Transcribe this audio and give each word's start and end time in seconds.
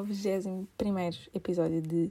ao 0.00 0.04
21 0.04 0.66
episódio 1.34 1.82
de 1.82 2.10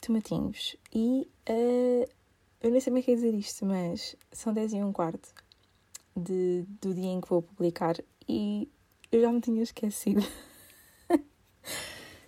Tomatinhos. 0.00 0.76
E 0.94 1.26
uh, 1.48 2.06
eu 2.60 2.70
nem 2.70 2.80
sei 2.80 2.90
como 2.90 2.98
é 2.98 3.02
que 3.02 3.12
é 3.12 3.14
dizer 3.14 3.34
isto, 3.34 3.64
mas 3.64 4.14
são 4.30 4.52
10 4.52 4.74
e 4.74 4.82
um 4.82 4.92
quarto 4.92 5.32
de, 6.14 6.66
do 6.80 6.92
dia 6.92 7.10
em 7.10 7.20
que 7.20 7.28
vou 7.28 7.40
publicar 7.40 7.96
e 8.28 8.68
eu 9.10 9.22
já 9.22 9.32
me 9.32 9.40
tinha 9.40 9.62
esquecido. 9.62 10.22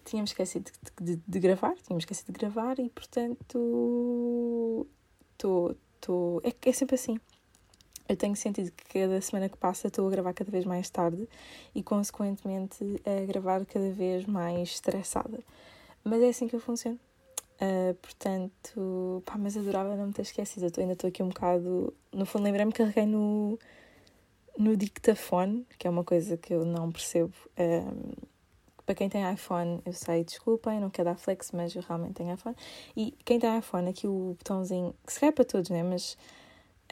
tínhamos 0.04 0.30
esquecido 0.30 0.70
de, 0.98 1.16
de, 1.16 1.22
de, 1.26 1.40
gravar, 1.40 1.74
tínhamos 1.76 2.04
esquecido 2.04 2.32
de 2.32 2.38
gravar 2.38 2.78
e 2.78 2.88
portanto 2.88 4.86
estou. 5.34 5.76
É, 6.42 6.54
é 6.68 6.72
sempre 6.72 6.94
assim. 6.94 7.20
Eu 8.08 8.16
tenho 8.16 8.36
sentido 8.36 8.70
que 8.70 9.00
cada 9.00 9.20
semana 9.20 9.48
que 9.48 9.56
passa 9.56 9.88
estou 9.88 10.06
a 10.06 10.10
gravar 10.10 10.34
cada 10.34 10.50
vez 10.50 10.64
mais 10.64 10.90
tarde 10.90 11.26
e, 11.74 11.82
consequentemente, 11.82 12.84
a 13.04 13.24
gravar 13.24 13.64
cada 13.64 13.90
vez 13.90 14.26
mais 14.26 14.70
estressada. 14.70 15.40
Mas 16.02 16.22
é 16.22 16.28
assim 16.28 16.46
que 16.46 16.54
eu 16.54 16.60
funciono. 16.60 17.00
Uh, 17.54 17.94
portanto, 17.94 19.22
pá, 19.24 19.38
mas 19.38 19.56
adorava 19.56 19.96
não 19.96 20.08
me 20.08 20.12
ter 20.12 20.22
esquecido. 20.22 20.66
Eu 20.66 20.72
ainda 20.82 20.92
estou 20.92 21.08
aqui 21.08 21.22
um 21.22 21.28
bocado. 21.28 21.94
No 22.12 22.26
fundo, 22.26 22.44
lembrei-me 22.44 22.72
que 22.72 22.78
carreguei 22.78 23.06
no, 23.06 23.58
no 24.58 24.76
dictafone, 24.76 25.66
que 25.78 25.86
é 25.86 25.90
uma 25.90 26.04
coisa 26.04 26.36
que 26.36 26.52
eu 26.52 26.64
não 26.64 26.92
percebo. 26.92 27.32
Um, 27.58 28.12
para 28.84 28.94
quem 28.94 29.08
tem 29.08 29.32
iPhone, 29.32 29.80
eu 29.86 29.94
sei, 29.94 30.24
desculpem, 30.24 30.78
não 30.78 30.90
quero 30.90 31.08
dar 31.08 31.16
flex, 31.16 31.52
mas 31.52 31.74
eu 31.74 31.80
realmente 31.80 32.14
tenho 32.14 32.34
iPhone. 32.34 32.54
E 32.94 33.12
quem 33.24 33.38
tem 33.38 33.58
iPhone, 33.58 33.88
aqui 33.88 34.06
o 34.06 34.36
botãozinho, 34.38 34.94
que 35.06 35.12
se 35.12 35.20
calhar 35.20 35.32
é 35.32 35.34
para 35.34 35.44
todos, 35.44 35.70
né? 35.70 35.82
Mas 35.82 36.18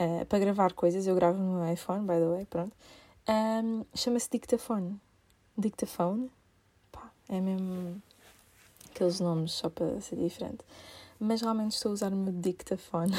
uh, 0.02 0.27
para 0.27 0.38
gravar 0.38 0.73
coisas, 0.73 1.07
eu 1.07 1.15
gravo 1.15 1.38
no 1.38 1.60
meu 1.60 1.73
iPhone, 1.73 2.07
by 2.07 2.15
the 2.15 2.29
way, 2.29 2.46
pronto. 2.46 2.76
Um, 3.29 3.85
Chama-se 3.95 4.29
dictafone. 4.30 5.01
Dictafone? 5.57 6.30
Pá, 6.90 7.10
é 7.29 7.40
mesmo 7.40 8.02
aqueles 8.91 9.21
nomes 9.21 9.52
só 9.52 9.71
para 9.71 10.01
ser 10.01 10.16
diferente. 10.16 10.65
Mas 11.18 11.41
realmente 11.41 11.73
estou 11.73 11.91
a 11.91 11.95
usar 11.95 12.13
o 12.13 12.16
meu 12.16 12.32
dictafone. 12.32 13.13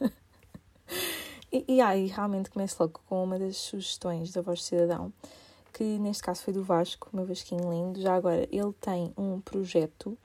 e, 1.52 1.64
e 1.68 1.80
aí, 1.80 2.06
realmente 2.06 2.50
começo 2.50 2.76
logo 2.80 3.00
com 3.06 3.24
uma 3.24 3.38
das 3.38 3.56
sugestões 3.58 4.32
da 4.32 4.40
Voz 4.40 4.60
do 4.60 4.64
Cidadão, 4.64 5.12
que 5.72 5.84
neste 5.98 6.22
caso 6.22 6.42
foi 6.42 6.52
do 6.52 6.64
Vasco, 6.64 7.08
meu 7.12 7.26
Vasquinho 7.26 7.70
lindo. 7.70 8.00
Já 8.00 8.14
agora, 8.14 8.48
ele 8.50 8.72
tem 8.80 9.12
um 9.16 9.40
projeto. 9.40 10.16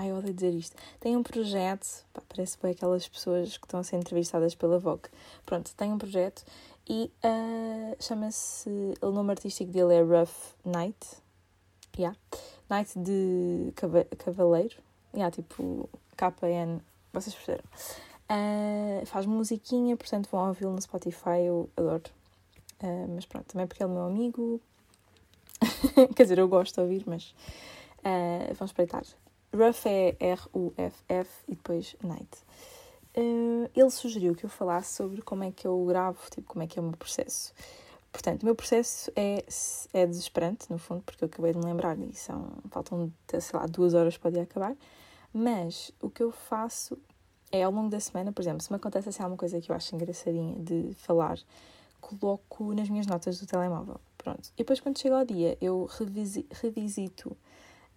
Ai, 0.00 0.12
eu 0.12 0.16
odeio 0.18 0.32
dizer 0.32 0.54
isto. 0.54 0.76
Tem 1.00 1.16
um 1.16 1.24
projeto, 1.24 2.06
pá, 2.12 2.22
parece 2.28 2.56
bem 2.62 2.70
aquelas 2.70 3.08
pessoas 3.08 3.58
que 3.58 3.66
estão 3.66 3.80
a 3.80 3.82
ser 3.82 3.96
entrevistadas 3.96 4.54
pela 4.54 4.78
Vogue. 4.78 5.08
Pronto, 5.44 5.74
tem 5.74 5.92
um 5.92 5.98
projeto 5.98 6.44
e 6.88 7.10
uh, 7.24 7.96
chama-se. 8.00 8.70
O 9.02 9.10
nome 9.10 9.32
artístico 9.32 9.72
dele 9.72 9.94
é 9.94 10.00
Rough 10.00 10.54
Night. 10.64 11.04
Yeah. 11.98 12.16
Night 12.70 12.96
de 12.96 13.72
Cavaleiro. 14.18 14.76
Yeah, 15.12 15.34
tipo 15.34 15.90
KN. 16.16 16.80
Vocês 17.12 17.34
perceberam? 17.34 17.64
Uh, 18.30 19.04
faz 19.04 19.26
musiquinha, 19.26 19.96
portanto 19.96 20.28
vão 20.30 20.46
ouvi-lo 20.46 20.74
no 20.74 20.80
Spotify, 20.80 21.40
eu 21.44 21.68
adoro. 21.76 22.04
Uh, 22.80 23.08
mas 23.16 23.26
pronto, 23.26 23.46
também 23.46 23.66
porque 23.66 23.82
ele 23.82 23.90
é 23.90 23.94
meu 23.94 24.04
amigo. 24.04 24.60
Quer 26.14 26.22
dizer, 26.22 26.38
eu 26.38 26.46
gosto 26.46 26.76
de 26.76 26.80
ouvir, 26.82 27.02
mas 27.04 27.34
uh, 28.04 28.54
vamos 28.54 28.70
espreitar. 28.70 29.02
Ruff 29.54 29.88
é 29.88 30.16
R-U-F-F 30.20 31.30
e 31.48 31.54
depois 31.54 31.96
Night. 32.02 32.28
Uh, 33.16 33.68
ele 33.74 33.90
sugeriu 33.90 34.34
que 34.34 34.44
eu 34.44 34.50
falasse 34.50 34.94
sobre 34.94 35.22
como 35.22 35.42
é 35.42 35.50
que 35.50 35.66
eu 35.66 35.84
gravo, 35.86 36.18
tipo, 36.30 36.46
como 36.46 36.62
é 36.62 36.66
que 36.66 36.78
é 36.78 36.82
o 36.82 36.84
meu 36.84 36.96
processo. 36.96 37.52
Portanto, 38.12 38.42
o 38.42 38.46
meu 38.46 38.54
processo 38.54 39.10
é, 39.16 39.44
é 39.92 40.06
desesperante, 40.06 40.70
no 40.70 40.78
fundo, 40.78 41.02
porque 41.02 41.24
eu 41.24 41.26
acabei 41.26 41.52
de 41.52 41.58
me 41.58 41.64
lembrar 41.64 41.98
e 41.98 42.14
são, 42.14 42.50
faltam, 42.70 43.12
sei 43.28 43.58
lá, 43.58 43.66
duas 43.66 43.94
horas 43.94 44.16
para 44.16 44.28
o 44.28 44.32
dia 44.32 44.42
acabar. 44.42 44.76
Mas 45.32 45.92
o 46.00 46.08
que 46.08 46.22
eu 46.22 46.30
faço 46.30 46.98
é 47.50 47.62
ao 47.62 47.72
longo 47.72 47.90
da 47.90 48.00
semana, 48.00 48.32
por 48.32 48.42
exemplo, 48.42 48.62
se 48.62 48.70
me 48.70 48.76
acontece 48.76 49.08
assim 49.08 49.22
alguma 49.22 49.38
coisa 49.38 49.60
que 49.60 49.70
eu 49.70 49.76
acho 49.76 49.94
engraçadinha 49.94 50.54
de 50.58 50.94
falar, 50.94 51.38
coloco 52.00 52.72
nas 52.74 52.88
minhas 52.88 53.06
notas 53.06 53.38
do 53.40 53.46
telemóvel. 53.46 54.00
Pronto. 54.16 54.48
E 54.54 54.58
depois, 54.58 54.80
quando 54.80 54.98
chega 54.98 55.18
ao 55.18 55.24
dia, 55.24 55.56
eu 55.60 55.84
revisi, 55.86 56.46
revisito 56.50 57.36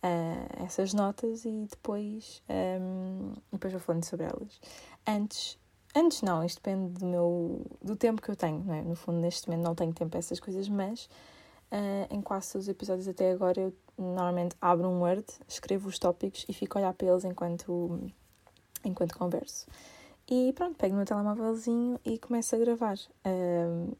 uh, 0.03 0.63
essas 0.63 0.93
notas 0.93 1.45
e 1.45 1.67
depois, 1.69 2.41
um, 2.49 3.33
depois 3.51 3.73
vou 3.73 3.81
falando 3.81 4.03
sobre 4.03 4.25
elas. 4.25 4.59
Antes, 5.07 5.57
antes 5.95 6.21
não, 6.21 6.43
isto 6.43 6.57
depende 6.57 6.99
do 6.99 7.05
meu 7.05 7.65
do 7.81 7.95
tempo 7.95 8.21
que 8.21 8.29
eu 8.29 8.35
tenho, 8.35 8.63
não 8.63 8.73
é? 8.73 8.81
No 8.81 8.95
fundo, 8.95 9.19
neste 9.19 9.47
momento 9.49 9.65
não 9.65 9.75
tenho 9.75 9.93
tempo 9.93 10.11
para 10.11 10.19
essas 10.19 10.39
coisas, 10.39 10.67
mas 10.67 11.05
uh, 11.71 12.07
em 12.13 12.21
quase 12.21 12.51
todos 12.51 12.65
os 12.67 12.69
episódios 12.69 13.07
até 13.07 13.31
agora 13.31 13.59
eu 13.59 13.73
normalmente 13.97 14.55
abro 14.59 14.87
um 14.87 15.01
Word, 15.01 15.25
escrevo 15.47 15.87
os 15.87 15.99
tópicos 15.99 16.45
e 16.49 16.53
fico 16.53 16.77
a 16.77 16.81
olhar 16.81 16.93
para 16.93 17.07
eles 17.07 17.23
enquanto, 17.23 18.11
enquanto 18.83 19.17
converso. 19.17 19.67
E 20.29 20.53
pronto, 20.53 20.77
pego 20.77 20.95
no 20.95 21.05
telemóvelzinho 21.05 21.99
e 22.05 22.17
começo 22.17 22.55
a 22.55 22.59
gravar. 22.59 22.97
Um, 23.25 23.91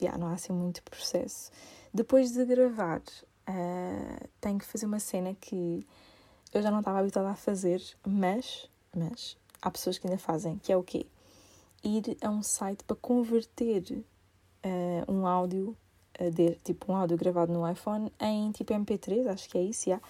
yeah, 0.00 0.18
não 0.18 0.28
há 0.28 0.34
assim 0.34 0.52
muito 0.52 0.82
processo. 0.82 1.50
Depois 1.94 2.32
de 2.32 2.44
gravar, 2.44 3.00
uh, 3.48 4.28
tenho 4.40 4.58
que 4.58 4.64
fazer 4.64 4.86
uma 4.86 5.00
cena 5.00 5.34
que 5.34 5.86
eu 6.52 6.62
já 6.62 6.70
não 6.70 6.80
estava 6.80 6.98
habituada 7.00 7.30
a 7.30 7.34
fazer, 7.34 7.82
mas, 8.06 8.68
mas 8.94 9.36
há 9.60 9.70
pessoas 9.70 9.98
que 9.98 10.06
ainda 10.06 10.18
fazem, 10.18 10.58
que 10.58 10.72
é 10.72 10.76
o 10.76 10.82
quê? 10.82 11.06
Ir 11.84 12.16
a 12.22 12.30
um 12.30 12.42
site 12.42 12.84
para 12.84 12.96
converter 12.96 13.82
uh, 13.92 15.12
um 15.12 15.26
áudio, 15.26 15.76
uh, 16.20 16.30
de, 16.30 16.56
tipo 16.64 16.92
um 16.92 16.96
áudio 16.96 17.16
gravado 17.16 17.52
no 17.52 17.68
iPhone, 17.70 18.12
em 18.20 18.50
tipo 18.52 18.72
MP3, 18.72 19.26
acho 19.28 19.48
que 19.48 19.58
é 19.58 19.62
isso, 19.62 19.90
já. 19.90 20.00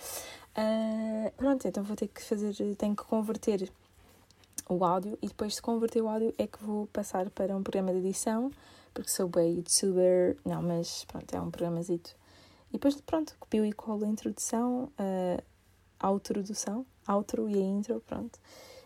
Pronto, 1.37 1.69
então 1.69 1.85
vou 1.85 1.95
ter 1.95 2.09
que 2.09 2.23
fazer, 2.23 2.55
tenho 2.77 2.97
que 2.97 3.05
converter 3.05 3.71
o 4.69 4.85
áudio 4.85 5.19
e 5.23 5.29
depois 5.29 5.55
de 5.55 5.63
converter 5.63 6.03
o 6.03 6.09
áudio 6.09 6.35
é 6.39 6.47
que 6.47 6.63
vou 6.63 6.87
passar 6.87 7.29
para 7.31 7.55
um 7.55 7.63
programa 7.63 7.93
de 7.93 7.99
edição, 7.99 8.51
porque 8.93 9.11
sou 9.11 9.29
bem 9.29 9.57
youtuber, 9.57 10.37
não, 10.45 10.63
mas 10.63 11.05
pronto, 11.05 11.35
é 11.35 11.41
um 11.41 11.51
programazito. 11.51 12.17
E 12.71 12.73
depois, 12.73 13.01
pronto, 13.01 13.35
copio 13.39 13.65
e 13.65 13.73
colo 13.73 14.05
a 14.05 14.09
introdução, 14.09 14.91
a 15.99 16.13
introdução, 16.13 16.85
outro 17.09 17.49
e 17.49 17.55
a 17.55 17.63
intro, 17.63 18.01
pronto. 18.07 18.39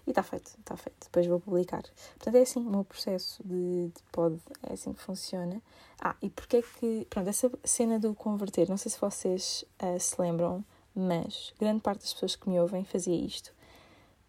E 0.07 0.11
está 0.11 0.23
feito, 0.23 0.53
está 0.59 0.77
feito. 0.77 1.05
Depois 1.05 1.27
vou 1.27 1.41
publicar. 1.41 1.83
Portanto, 2.17 2.35
é 2.35 2.41
assim 2.41 2.61
o 2.61 2.71
meu 2.71 2.85
processo 2.85 3.43
de, 3.45 3.89
de 3.89 4.03
pod, 4.13 4.41
é 4.63 4.73
assim 4.73 4.93
que 4.93 5.03
funciona. 5.03 5.63
Ah, 6.01 6.17
e 6.23 6.31
porque 6.31 6.59
é 6.59 6.63
que, 6.63 7.07
pronto, 7.11 7.29
essa 7.29 7.51
cena 7.65 7.99
do 7.99 8.15
converter, 8.15 8.69
não 8.69 8.77
sei 8.77 8.91
se 8.91 9.01
vocês 9.01 9.65
uh, 9.83 10.01
se 10.01 10.21
lembram, 10.21 10.65
mas 10.95 11.53
grande 11.59 11.81
parte 11.81 12.01
das 12.01 12.13
pessoas 12.13 12.37
que 12.37 12.49
me 12.49 12.59
ouvem 12.59 12.85
fazia 12.85 13.15
isto. 13.15 13.53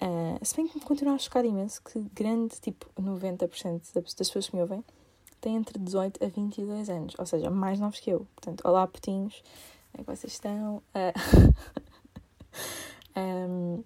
Uh, 0.01 0.43
se 0.43 0.55
bem 0.55 0.67
que 0.67 0.77
me 0.77 0.83
continua 0.83 1.13
a 1.13 1.19
chocar 1.19 1.45
imenso 1.45 1.81
que 1.83 1.99
grande, 2.13 2.59
tipo 2.59 2.89
90% 2.99 3.93
das 3.93 4.13
pessoas 4.13 4.49
que 4.49 4.55
me 4.55 4.61
ouvem 4.61 4.83
têm 5.41 5.55
entre 5.55 5.77
18 5.79 6.23
a 6.23 6.27
22 6.27 6.89
anos, 6.89 7.15
ou 7.17 7.25
seja, 7.25 7.49
mais 7.49 7.79
novos 7.79 7.99
que 7.99 8.11
eu. 8.11 8.27
Portanto, 8.35 8.61
olá 8.63 8.87
putinhos, 8.87 9.43
como 9.91 10.01
é 10.01 10.03
que 10.03 10.15
vocês 10.15 10.33
estão? 10.33 10.81
Uh, 13.13 13.19
um, 13.19 13.83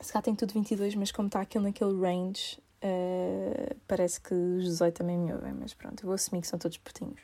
se 0.00 0.12
cá 0.12 0.22
tem 0.22 0.34
tudo 0.34 0.52
22, 0.52 0.94
mas 0.94 1.10
como 1.10 1.26
está 1.26 1.40
aquilo 1.40 1.64
naquele 1.64 2.00
range, 2.00 2.58
uh, 2.82 3.76
parece 3.88 4.20
que 4.20 4.34
os 4.34 4.64
18 4.64 4.94
também 4.94 5.18
me 5.18 5.32
ouvem, 5.32 5.52
mas 5.52 5.74
pronto, 5.74 6.02
eu 6.02 6.06
vou 6.06 6.14
assumir 6.14 6.40
que 6.40 6.46
são 6.46 6.58
todos 6.58 6.76
putinhos. 6.78 7.20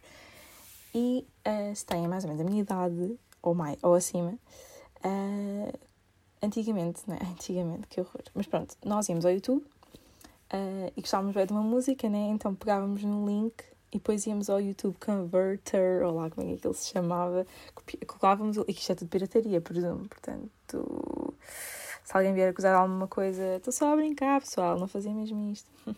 E 0.94 1.26
uh, 1.46 1.74
se 1.74 1.86
têm 1.86 2.06
mais 2.08 2.24
ou 2.24 2.30
menos 2.30 2.44
a 2.44 2.48
minha 2.48 2.62
idade, 2.62 3.18
ou 3.42 3.54
mais, 3.54 3.78
ou 3.82 3.94
acima, 3.94 4.34
uh, 5.04 5.78
antigamente, 6.42 7.02
não 7.06 7.14
é? 7.14 7.20
Antigamente, 7.30 7.86
que 7.88 8.00
horror. 8.00 8.22
Mas 8.34 8.46
pronto, 8.46 8.76
nós 8.84 9.08
íamos 9.08 9.24
ao 9.24 9.32
YouTube 9.32 9.64
uh, 10.52 10.92
e 10.96 11.00
gostávamos 11.00 11.34
bem 11.34 11.46
de 11.46 11.52
uma 11.52 11.62
música, 11.62 12.08
né? 12.08 12.28
Então 12.30 12.54
pegávamos 12.54 13.02
no 13.02 13.26
link 13.26 13.64
e 13.92 13.98
depois 13.98 14.26
íamos 14.26 14.48
ao 14.48 14.60
YouTube 14.60 14.96
Converter, 14.98 16.02
ou 16.02 16.14
lá 16.14 16.30
como 16.30 16.50
é 16.50 16.56
que 16.56 16.66
ele 16.66 16.74
se 16.74 16.88
chamava, 16.88 17.46
colocávamos, 18.06 18.56
e 18.56 18.64
isto 18.68 18.92
é 18.92 18.94
tudo 18.94 19.08
pirataria, 19.08 19.60
presumo, 19.60 20.08
portanto, 20.08 21.34
se 22.02 22.16
alguém 22.16 22.32
vier 22.32 22.50
acusar 22.50 22.74
alguma 22.74 23.06
coisa, 23.06 23.56
estou 23.56 23.72
só 23.72 23.92
a 23.92 23.96
brincar, 23.96 24.40
pessoal, 24.40 24.78
não 24.78 24.88
fazia 24.88 25.12
mesmo 25.12 25.50
isto. 25.50 25.70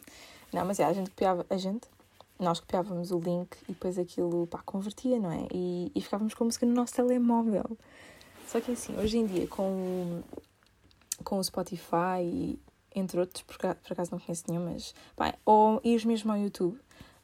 Não, 0.52 0.64
mas 0.64 0.78
é, 0.78 0.84
a 0.84 0.92
gente 0.92 1.10
copiava, 1.10 1.44
a 1.50 1.56
gente, 1.56 1.88
nós 2.38 2.60
copiávamos 2.60 3.10
o 3.10 3.18
link 3.18 3.56
e 3.68 3.72
depois 3.72 3.98
aquilo, 3.98 4.46
pá, 4.46 4.62
convertia, 4.64 5.18
não 5.18 5.32
é? 5.32 5.48
E, 5.52 5.90
e 5.92 6.00
ficávamos 6.00 6.32
com 6.32 6.44
a 6.44 6.46
música 6.46 6.64
no 6.64 6.72
nosso 6.72 6.94
telemóvel. 6.94 7.76
Só 8.46 8.60
que 8.60 8.70
assim, 8.70 8.96
hoje 8.96 9.18
em 9.18 9.26
dia, 9.26 9.48
com, 9.48 10.22
com 11.24 11.38
o 11.40 11.42
Spotify, 11.42 12.56
entre 12.94 13.20
outros, 13.20 13.43
por, 13.43 13.56
por 13.56 13.93
acaso 13.93 14.11
não 14.12 14.19
conheço 14.19 14.44
nenhum, 14.49 14.64
mas 14.64 14.94
pá, 15.17 15.35
ou 15.44 15.81
ires 15.82 16.05
mesmo 16.05 16.32
ao 16.32 16.38
YouTube, 16.38 16.79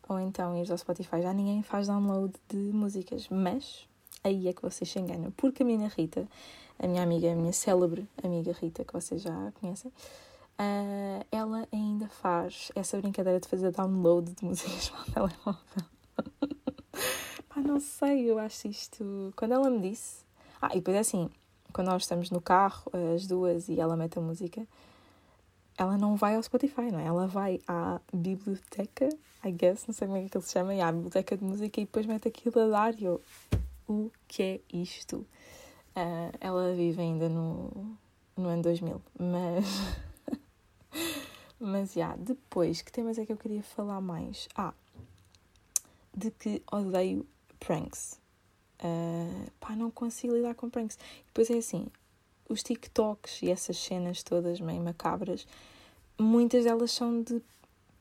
ou 0.08 0.18
então 0.18 0.56
ires 0.56 0.70
ao 0.70 0.78
Spotify, 0.78 1.22
já 1.22 1.32
ninguém 1.32 1.62
faz 1.62 1.86
download 1.86 2.34
de 2.48 2.56
músicas, 2.56 3.28
mas 3.28 3.86
aí 4.24 4.48
é 4.48 4.52
que 4.52 4.62
vocês 4.62 4.90
se 4.90 4.98
enganam, 4.98 5.30
porque 5.32 5.62
a 5.62 5.66
minha 5.66 5.88
Rita, 5.88 6.28
a 6.78 6.86
minha 6.86 7.02
amiga, 7.02 7.32
a 7.32 7.34
minha 7.34 7.52
célebre 7.52 8.08
amiga 8.22 8.52
Rita, 8.52 8.84
que 8.84 8.92
vocês 8.92 9.22
já 9.22 9.52
conhecem, 9.60 9.90
uh, 9.90 11.24
ela 11.30 11.66
ainda 11.72 12.08
faz 12.08 12.70
essa 12.74 12.96
brincadeira 12.98 13.40
de 13.40 13.48
fazer 13.48 13.70
download 13.70 14.32
de 14.32 14.44
músicas 14.44 14.90
para 14.90 15.00
o 15.00 15.28
telemóvel. 15.28 15.86
Pá, 17.48 17.60
não 17.60 17.80
sei, 17.80 18.30
eu 18.30 18.38
acho 18.38 18.68
isto. 18.68 19.32
Quando 19.36 19.52
ela 19.52 19.68
me 19.70 19.90
disse, 19.90 20.24
Ah, 20.60 20.70
e 20.72 20.76
depois 20.76 20.96
é 20.96 21.00
assim, 21.00 21.30
quando 21.72 21.88
nós 21.88 22.02
estamos 22.02 22.30
no 22.30 22.40
carro, 22.40 22.90
as 23.14 23.26
duas, 23.26 23.68
e 23.68 23.80
ela 23.80 23.96
mete 23.96 24.18
a 24.18 24.22
música, 24.22 24.66
ela 25.80 25.96
não 25.96 26.14
vai 26.14 26.36
ao 26.36 26.42
Spotify, 26.42 26.92
não 26.92 26.98
é? 26.98 27.06
Ela 27.06 27.26
vai 27.26 27.58
à 27.66 27.98
biblioteca, 28.12 29.08
I 29.42 29.50
guess, 29.50 29.86
não 29.86 29.94
sei 29.94 30.06
como 30.06 30.18
é 30.18 30.28
que 30.28 30.36
ele 30.36 30.44
se 30.44 30.52
chama, 30.52 30.74
e 30.74 30.80
à 30.82 30.92
biblioteca 30.92 31.34
de 31.38 31.42
música 31.42 31.80
e 31.80 31.86
depois 31.86 32.04
mete 32.04 32.28
aquilo 32.28 32.60
a 32.60 32.68
dar 32.68 33.00
e 33.00 33.04
eu, 33.04 33.18
o 33.88 34.10
que 34.28 34.42
é 34.42 34.60
isto? 34.70 35.26
Uh, 35.96 36.36
ela 36.38 36.74
vive 36.74 37.00
ainda 37.00 37.30
no, 37.30 37.96
no 38.36 38.48
ano 38.50 38.62
2000, 38.62 39.00
mas... 39.18 39.64
mas, 41.58 41.94
já, 41.94 42.00
yeah, 42.00 42.22
depois, 42.22 42.82
que 42.82 42.92
temas 42.92 43.16
é 43.16 43.24
que 43.24 43.32
eu 43.32 43.38
queria 43.38 43.62
falar 43.62 44.02
mais? 44.02 44.50
Ah, 44.54 44.74
de 46.14 46.30
que 46.30 46.62
odeio 46.70 47.26
pranks. 47.58 48.20
Uh, 48.80 49.50
pá, 49.58 49.74
não 49.74 49.90
consigo 49.90 50.34
lidar 50.34 50.54
com 50.54 50.68
pranks. 50.68 50.98
Depois 51.28 51.48
é 51.48 51.56
assim, 51.56 51.86
os 52.50 52.62
TikToks 52.62 53.42
e 53.42 53.50
essas 53.50 53.78
cenas 53.78 54.22
todas 54.22 54.60
meio 54.60 54.82
macabras, 54.82 55.46
muitas 56.18 56.64
delas 56.64 56.90
são 56.90 57.22
de 57.22 57.40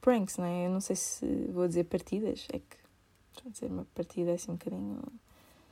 pranks, 0.02 0.38
não 0.38 0.46
é? 0.46 0.66
Eu 0.66 0.72
não 0.72 0.82
sei 0.82 0.96
se 0.96 1.26
vou 1.54 1.68
dizer 1.68 1.86
partidas, 1.86 2.48
é 2.52 2.60
que 2.60 2.80
dizer 3.50 3.68
uma 3.68 3.86
partida 3.96 4.32
é 4.32 4.34
assim 4.34 4.52
um 4.52 4.56
bocadinho 4.56 5.02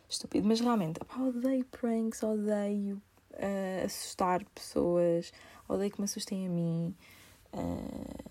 estúpido, 0.10 0.48
mas 0.48 0.60
realmente, 0.60 1.00
pá, 1.00 1.20
odeio 1.20 1.66
pranks, 1.66 2.24
odeio 2.24 3.02
uh, 3.34 3.86
assustar 3.86 4.44
pessoas, 4.46 5.32
odeio 5.68 5.92
que 5.92 6.00
me 6.00 6.06
assustem 6.06 6.46
a 6.46 6.50
mim. 6.50 6.96
Uh, 7.54 8.30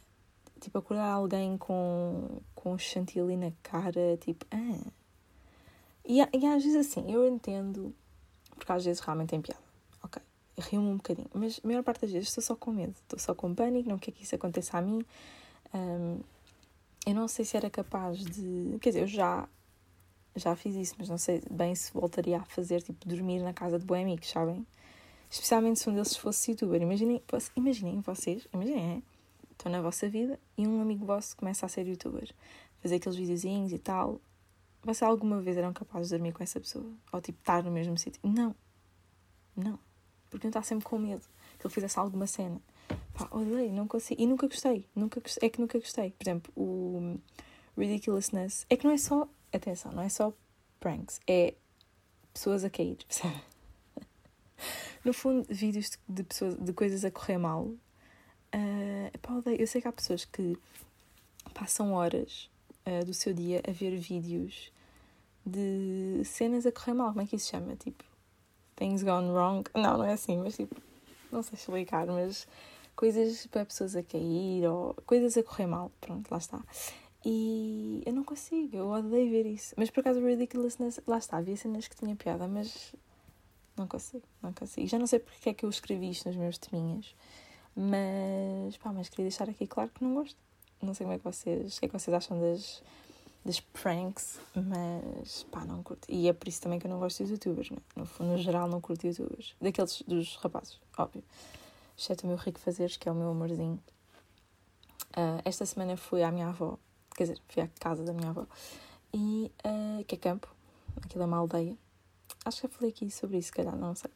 tipo, 0.60 0.78
acordar 0.78 1.10
alguém 1.10 1.56
com, 1.56 2.40
com 2.54 2.78
chantilly 2.78 3.36
na 3.36 3.52
cara, 3.62 4.16
tipo, 4.20 4.46
ah. 4.50 4.90
E, 6.04 6.18
e 6.18 6.46
às 6.46 6.62
vezes 6.62 6.76
assim, 6.76 7.12
eu 7.12 7.26
entendo, 7.26 7.94
porque 8.54 8.72
às 8.72 8.84
vezes 8.84 9.00
realmente 9.00 9.30
tem 9.30 9.40
piada, 9.40 9.60
rio-me 10.58 10.88
um 10.88 10.96
bocadinho, 10.96 11.28
mas 11.34 11.60
a 11.62 11.66
maior 11.66 11.82
parte 11.82 12.02
das 12.02 12.12
vezes 12.12 12.28
estou 12.28 12.42
só 12.42 12.56
com 12.56 12.72
medo, 12.72 12.94
estou 13.02 13.18
só 13.18 13.34
com 13.34 13.54
pânico, 13.54 13.88
não 13.88 13.98
quero 13.98 14.16
que 14.16 14.24
isso 14.24 14.34
aconteça 14.34 14.78
a 14.78 14.82
mim. 14.82 15.04
Um, 15.74 16.20
eu 17.06 17.14
não 17.14 17.28
sei 17.28 17.44
se 17.44 17.56
era 17.56 17.70
capaz 17.70 18.18
de. 18.24 18.78
Quer 18.80 18.90
dizer, 18.90 19.02
eu 19.02 19.06
já, 19.06 19.48
já 20.34 20.56
fiz 20.56 20.74
isso, 20.74 20.94
mas 20.98 21.08
não 21.08 21.18
sei 21.18 21.42
bem 21.50 21.74
se 21.74 21.92
voltaria 21.92 22.38
a 22.38 22.44
fazer, 22.44 22.82
tipo, 22.82 23.06
dormir 23.06 23.40
na 23.40 23.52
casa 23.52 23.78
de 23.78 23.84
bons 23.84 24.02
amigos, 24.02 24.28
sabem? 24.28 24.66
Especialmente 25.30 25.78
se 25.78 25.88
um 25.88 25.92
deles 25.92 26.16
fosse 26.16 26.50
youtuber. 26.50 26.80
Imaginem, 26.80 27.22
imaginem 27.56 28.00
vocês, 28.00 28.46
imaginem, 28.52 28.98
é? 28.98 29.16
estão 29.52 29.72
na 29.72 29.80
vossa 29.80 30.08
vida 30.08 30.38
e 30.56 30.66
um 30.66 30.80
amigo 30.80 31.04
vosso 31.04 31.36
começa 31.36 31.66
a 31.66 31.68
ser 31.68 31.86
youtuber, 31.86 32.30
fazer 32.80 32.96
aqueles 32.96 33.16
videozinhos 33.16 33.72
e 33.72 33.78
tal. 33.78 34.20
Vocês 34.82 35.02
alguma 35.02 35.40
vez 35.40 35.56
eram 35.56 35.72
capazes 35.72 36.08
de 36.08 36.14
dormir 36.14 36.32
com 36.32 36.42
essa 36.42 36.60
pessoa? 36.60 36.86
Ou 37.12 37.20
tipo, 37.20 37.38
estar 37.40 37.62
no 37.62 37.70
mesmo 37.70 37.98
sítio? 37.98 38.20
Não. 38.22 38.54
Não. 39.56 39.78
Porque 40.30 40.46
não 40.46 40.50
está 40.50 40.62
sempre 40.62 40.84
com 40.84 40.98
medo 40.98 41.22
que 41.58 41.66
ele 41.66 41.74
fizesse 41.74 41.98
alguma 41.98 42.26
cena. 42.26 42.60
Pá, 43.14 43.28
odeio, 43.30 43.72
não 43.72 43.86
consigo. 43.86 44.20
E 44.20 44.26
nunca 44.26 44.46
gostei. 44.46 44.86
Nunca. 44.94 45.20
É 45.40 45.48
que 45.48 45.60
nunca 45.60 45.78
gostei. 45.78 46.10
Por 46.12 46.24
exemplo, 46.24 46.52
o 46.56 47.18
Ridiculousness. 47.76 48.66
É 48.68 48.76
que 48.76 48.84
não 48.84 48.92
é 48.92 48.98
só. 48.98 49.28
Atenção, 49.52 49.92
não 49.92 50.02
é 50.02 50.08
só 50.08 50.32
pranks. 50.80 51.20
É 51.26 51.54
pessoas 52.32 52.64
a 52.64 52.70
cair, 52.70 52.96
percebe? 53.06 53.42
No 55.04 55.12
fundo, 55.14 55.46
vídeos 55.48 55.90
de, 56.08 56.22
pessoas, 56.24 56.56
de 56.56 56.72
coisas 56.72 57.04
a 57.04 57.10
correr 57.10 57.38
mal 57.38 57.70
Uh, 58.56 59.18
pá, 59.18 59.32
eu 59.58 59.66
sei 59.66 59.82
que 59.82 59.88
há 59.88 59.92
pessoas 59.92 60.24
que 60.24 60.56
passam 61.52 61.92
horas 61.92 62.48
uh, 62.86 63.04
do 63.04 63.12
seu 63.12 63.34
dia 63.34 63.60
a 63.68 63.70
ver 63.70 63.98
vídeos 63.98 64.72
de 65.44 66.22
cenas 66.24 66.64
a 66.64 66.72
correr 66.72 66.94
mal. 66.94 67.08
Como 67.08 67.20
é 67.20 67.26
que 67.26 67.36
isso 67.36 67.46
se 67.46 67.50
chama? 67.52 67.76
Tipo, 67.76 68.02
things 68.76 69.02
gone 69.02 69.30
wrong. 69.30 69.68
Não, 69.74 69.98
não 69.98 70.04
é 70.04 70.12
assim, 70.12 70.36
mas 70.38 70.56
tipo, 70.56 70.76
não 71.32 71.42
sei 71.42 71.58
explicar, 71.58 72.06
mas 72.06 72.46
coisas 72.94 73.46
para 73.46 73.64
pessoas 73.64 73.96
a 73.96 74.02
cair 74.02 74.66
ou 74.66 74.94
coisas 75.06 75.36
a 75.36 75.42
correr 75.42 75.66
mal. 75.66 75.90
Pronto, 76.00 76.30
lá 76.30 76.38
está. 76.38 76.62
E 77.24 78.02
eu 78.06 78.12
não 78.12 78.22
consigo, 78.22 78.76
eu 78.76 78.88
odeio 78.88 79.30
ver 79.30 79.46
isso. 79.46 79.74
Mas 79.76 79.90
por 79.90 80.00
acaso, 80.00 80.24
Ridiculousness, 80.24 81.00
lá 81.06 81.18
está, 81.18 81.38
havia 81.38 81.56
cenas 81.56 81.88
que 81.88 81.96
tinha 81.96 82.14
piada, 82.14 82.46
mas 82.46 82.94
não 83.76 83.88
consigo, 83.88 84.22
não 84.40 84.52
consigo. 84.52 84.86
Já 84.86 84.98
não 84.98 85.06
sei 85.06 85.18
porque 85.18 85.50
é 85.50 85.54
que 85.54 85.64
eu 85.64 85.70
escrevi 85.70 86.10
isto 86.10 86.28
nos 86.28 86.36
meus 86.36 86.56
teminhas. 86.56 87.14
Mas, 87.74 88.76
pá, 88.78 88.92
mas 88.92 89.08
queria 89.08 89.24
deixar 89.24 89.50
aqui 89.50 89.66
claro 89.66 89.90
que 89.90 90.04
não 90.04 90.14
gosto. 90.14 90.38
Não 90.80 90.94
sei 90.94 91.04
como 91.04 91.14
é 91.14 91.18
que 91.18 91.24
vocês, 91.24 91.76
o 91.76 91.80
que 91.80 91.86
é 91.86 91.88
que 91.88 91.98
vocês 91.98 92.14
acham 92.14 92.40
das, 92.40 92.82
das 93.46 93.60
pranks, 93.60 94.40
mas 94.54 95.44
pá, 95.44 95.64
não 95.64 95.82
curto. 95.82 96.06
E 96.10 96.28
é 96.28 96.32
por 96.32 96.48
isso 96.48 96.60
também 96.60 96.78
que 96.78 96.86
eu 96.86 96.90
não 96.90 96.98
gosto 96.98 97.22
dos 97.22 97.30
youtubers, 97.30 97.70
né? 97.70 97.78
no, 97.94 98.26
no 98.26 98.38
geral 98.38 98.68
não 98.68 98.80
curto 98.80 99.06
youtubers. 99.06 99.54
Daqueles 99.60 100.02
dos 100.02 100.36
rapazes, 100.36 100.80
óbvio. 100.98 101.22
Exceto 101.96 102.24
o 102.24 102.28
meu 102.28 102.36
Rico 102.36 102.58
Fazeres, 102.58 102.96
que 102.96 103.08
é 103.08 103.12
o 103.12 103.14
meu 103.14 103.30
amorzinho. 103.30 103.80
Uh, 105.16 105.40
esta 105.44 105.64
semana 105.64 105.96
fui 105.96 106.22
à 106.22 106.30
minha 106.30 106.48
avó, 106.48 106.76
quer 107.14 107.24
dizer, 107.24 107.40
fui 107.48 107.62
à 107.62 107.68
casa 107.80 108.04
da 108.04 108.12
minha 108.12 108.28
avó, 108.28 108.46
e 109.14 109.50
uh, 109.64 110.04
que 110.04 110.16
é 110.16 110.18
campo, 110.18 110.54
aquilo 111.02 111.22
é 111.22 111.26
uma 111.26 111.38
aldeia. 111.38 111.76
Acho 112.44 112.60
que 112.60 112.66
já 112.66 112.74
falei 112.74 112.90
aqui 112.90 113.10
sobre 113.10 113.38
isso, 113.38 113.46
se 113.46 113.52
calhar, 113.52 113.74
não 113.76 113.94
sei. 113.94 114.10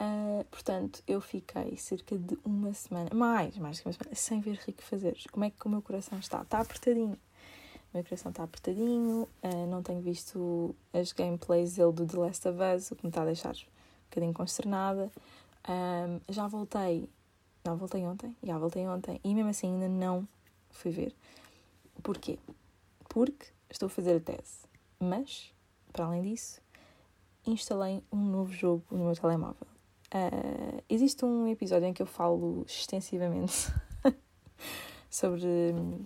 Uh, 0.00 0.44
portanto, 0.50 1.02
eu 1.06 1.20
fiquei 1.20 1.76
cerca 1.78 2.18
de 2.18 2.36
uma 2.44 2.74
semana, 2.74 3.08
mais, 3.14 3.56
mais 3.56 3.80
que 3.80 3.86
uma 3.86 3.92
semana, 3.92 4.14
sem 4.14 4.40
ver 4.40 4.56
Rico 4.66 4.82
fazer. 4.82 5.16
Como 5.32 5.44
é 5.44 5.50
que 5.50 5.66
o 5.66 5.70
meu 5.70 5.80
coração 5.80 6.18
está? 6.18 6.42
Está 6.42 6.60
apertadinho. 6.60 7.16
Meu 7.94 8.02
coração 8.02 8.30
está 8.30 8.42
apertadinho, 8.42 9.28
uh, 9.40 9.66
não 9.68 9.80
tenho 9.80 10.00
visto 10.00 10.74
as 10.92 11.12
gameplays 11.12 11.76
dele 11.76 11.92
do 11.92 12.04
The 12.04 12.18
Last 12.18 12.48
of 12.48 12.58
Us, 12.60 12.90
o 12.90 12.96
que 12.96 13.04
me 13.04 13.10
está 13.10 13.22
a 13.22 13.26
deixar 13.26 13.54
um 13.54 14.04
bocadinho 14.10 14.34
consternada. 14.34 15.12
Um, 15.68 16.20
já 16.28 16.48
voltei, 16.48 17.08
não, 17.64 17.76
voltei 17.76 18.04
ontem, 18.04 18.34
já 18.42 18.58
voltei 18.58 18.84
ontem, 18.88 19.20
e 19.22 19.32
mesmo 19.32 19.48
assim 19.48 19.68
ainda 19.74 19.88
não 19.88 20.26
fui 20.70 20.90
ver. 20.90 21.14
Porquê? 22.02 22.36
Porque 23.08 23.46
estou 23.70 23.86
a 23.86 23.90
fazer 23.90 24.16
a 24.16 24.20
tese, 24.20 24.66
mas, 24.98 25.52
para 25.92 26.06
além 26.06 26.22
disso, 26.22 26.60
instalei 27.46 28.02
um 28.10 28.18
novo 28.18 28.52
jogo 28.52 28.82
no 28.90 29.04
meu 29.04 29.14
telemóvel. 29.14 29.68
Uh, 30.12 30.82
existe 30.88 31.24
um 31.24 31.46
episódio 31.46 31.86
em 31.86 31.92
que 31.92 32.02
eu 32.02 32.06
falo 32.06 32.64
extensivamente 32.66 33.72
sobre 35.08 35.46
um, 35.46 36.04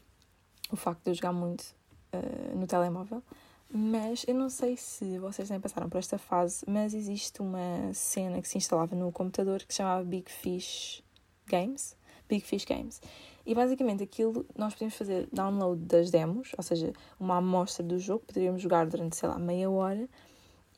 o 0.71 0.77
facto 0.77 1.05
de 1.05 1.13
eu 1.13 1.15
jogar 1.15 1.33
muito 1.33 1.78
uh, 2.13 2.57
no 2.57 2.67
telemóvel, 2.67 3.23
mas 3.71 4.25
eu 4.27 4.35
não 4.35 4.49
sei 4.49 4.77
se 4.77 5.19
vocês 5.19 5.51
nem 5.51 5.61
passaram 5.61 5.89
por 5.89 5.99
esta 5.99 6.19
fase, 6.19 6.65
mas 6.67 6.95
existe 6.95 7.41
uma 7.41 7.93
cena 7.93 8.41
que 8.41 8.49
se 8.49 8.57
instalava 8.57 8.97
no 8.97 9.13
computador 9.13 9.63
que 9.65 9.73
se 9.73 9.79
chamava 9.79 10.05
Big 10.05 10.31
Fish 10.31 11.03
Games. 11.47 11.97
Big 12.29 12.45
Fish 12.45 12.65
Games. 12.65 13.01
E 13.47 13.55
basicamente 13.55 14.03
aquilo 14.03 14.45
nós 14.57 14.75
podíamos 14.75 14.95
fazer 14.95 15.29
download 15.33 15.83
das 15.83 16.11
demos, 16.11 16.53
ou 16.57 16.63
seja, 16.63 16.93
uma 17.19 17.39
amostra 17.39 17.83
do 17.83 17.99
jogo, 17.99 18.25
poderíamos 18.27 18.61
jogar 18.61 18.87
durante, 18.87 19.17
sei 19.17 19.29
lá, 19.29 19.39
meia 19.39 19.71
hora 19.71 20.09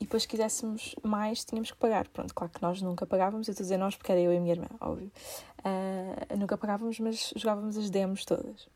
e 0.01 0.03
depois, 0.03 0.23
se 0.23 0.27
quiséssemos 0.27 0.95
mais, 1.03 1.45
tínhamos 1.45 1.69
que 1.69 1.77
pagar. 1.77 2.07
Pronto, 2.07 2.33
claro 2.33 2.51
que 2.51 2.59
nós 2.59 2.81
nunca 2.81 3.05
pagávamos, 3.05 3.47
eu 3.47 3.51
estou 3.51 3.63
a 3.63 3.65
dizer 3.65 3.77
nós 3.77 3.95
porque 3.95 4.11
era 4.11 4.19
eu 4.19 4.33
e 4.33 4.37
a 4.37 4.39
minha 4.39 4.55
irmã, 4.55 4.65
óbvio. 4.79 5.11
Uh, 5.59 6.37
nunca 6.39 6.57
pagávamos, 6.57 6.99
mas 6.99 7.31
jogávamos 7.35 7.77
as 7.77 7.91
demos 7.91 8.25
todas. 8.25 8.67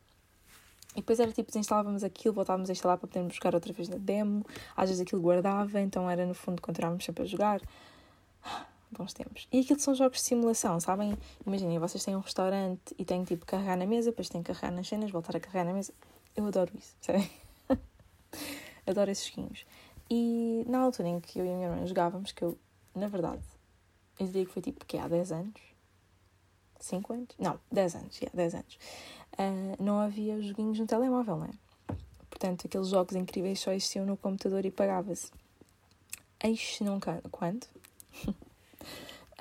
E 0.96 1.02
depois 1.02 1.20
era 1.20 1.32
tipo, 1.32 1.56
instalávamos 1.58 2.04
aquilo, 2.04 2.34
voltávamos 2.34 2.70
a 2.70 2.74
instalar 2.74 2.98
para 2.98 3.08
podermos 3.08 3.36
jogar 3.36 3.54
outra 3.54 3.74
vez 3.74 3.90
na 3.90 3.98
demo. 3.98 4.46
Às 4.76 4.90
vezes 4.90 5.02
aquilo 5.02 5.22
guardava, 5.22 5.82
então 5.82 6.10
era 6.10 6.26
no 6.26 6.34
fundo 6.34 6.62
continuávamos 6.62 7.04
sempre 7.04 7.24
a 7.24 7.26
jogar. 7.26 7.62
Bons 8.92 9.14
tempos. 9.14 9.48
E 9.52 9.60
aquilo 9.60 9.80
são 9.80 9.94
jogos 9.94 10.20
de 10.20 10.24
simulação, 10.24 10.80
sabem? 10.80 11.18
Imaginem, 11.46 11.80
vocês 11.80 12.04
têm 12.04 12.16
um 12.16 12.22
restaurante 12.22 12.96
e 12.98 13.04
têm 13.04 13.24
tipo 13.26 13.46
carregar 13.46 13.76
na 13.76 13.86
mesa, 13.86 14.12
depois 14.12 14.30
têm 14.30 14.42
que 14.42 14.54
carregar 14.54 14.72
nas 14.72 14.88
cenas, 14.88 15.12
voltar 15.12 15.36
a 15.36 15.40
carregar 15.40 15.66
na 15.66 15.74
mesa. 15.74 15.94
Eu 16.36 16.46
adoro 16.46 16.72
isso, 16.78 16.96
sabem? 17.02 17.30
adoro 18.88 19.12
esses 19.12 19.28
joguinhos. 19.28 19.66
E 20.10 20.64
na 20.68 20.80
altura 20.80 21.10
em 21.10 21.20
que 21.20 21.40
eu 21.40 21.46
e 21.46 21.50
a 21.50 21.56
minha 21.56 21.68
irmã 21.68 21.86
jogávamos, 21.86 22.32
que 22.32 22.44
eu, 22.44 22.58
na 22.94 23.08
verdade, 23.08 23.44
eu 24.20 24.28
diria 24.28 24.46
que 24.46 24.52
foi 24.52 24.62
tipo 24.62 24.86
que 24.86 24.98
há 24.98 25.08
10 25.08 25.32
anos, 25.32 25.62
5 26.86 27.14
anos? 27.14 27.30
Não, 27.40 27.60
10 27.72 27.96
anos, 27.96 28.18
já, 28.18 28.30
10 28.34 28.56
anos. 28.56 28.80
Uh, 29.34 29.84
não 29.84 30.00
havia 30.00 30.42
joguinhos 30.42 30.80
no 30.80 30.88
telemóvel, 30.88 31.38
não 31.38 31.46
é? 31.46 31.96
Portanto, 32.30 32.68
aqueles 32.68 32.90
jogos 32.90 33.16
incríveis 33.16 33.60
só 33.60 33.72
existiam 33.72 34.06
no 34.06 34.18
computador 34.18 34.66
e 34.66 34.72
pagava-se. 34.72 35.32
Eis 36.44 36.80
não 36.82 37.00
quando? 37.32 37.66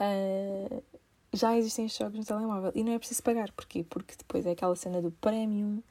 uh, 0.00 0.82
já 1.32 1.56
existem 1.56 1.86
estes 1.86 1.98
jogos 1.98 2.18
no 2.18 2.24
telemóvel 2.24 2.72
e 2.74 2.82
não 2.84 2.92
é 2.92 2.98
preciso 2.98 3.22
pagar. 3.22 3.50
Porquê? 3.52 3.84
Porque 3.84 4.14
depois 4.16 4.46
é 4.46 4.52
aquela 4.52 4.76
cena 4.76 5.02
do 5.02 5.10
premium 5.10 5.82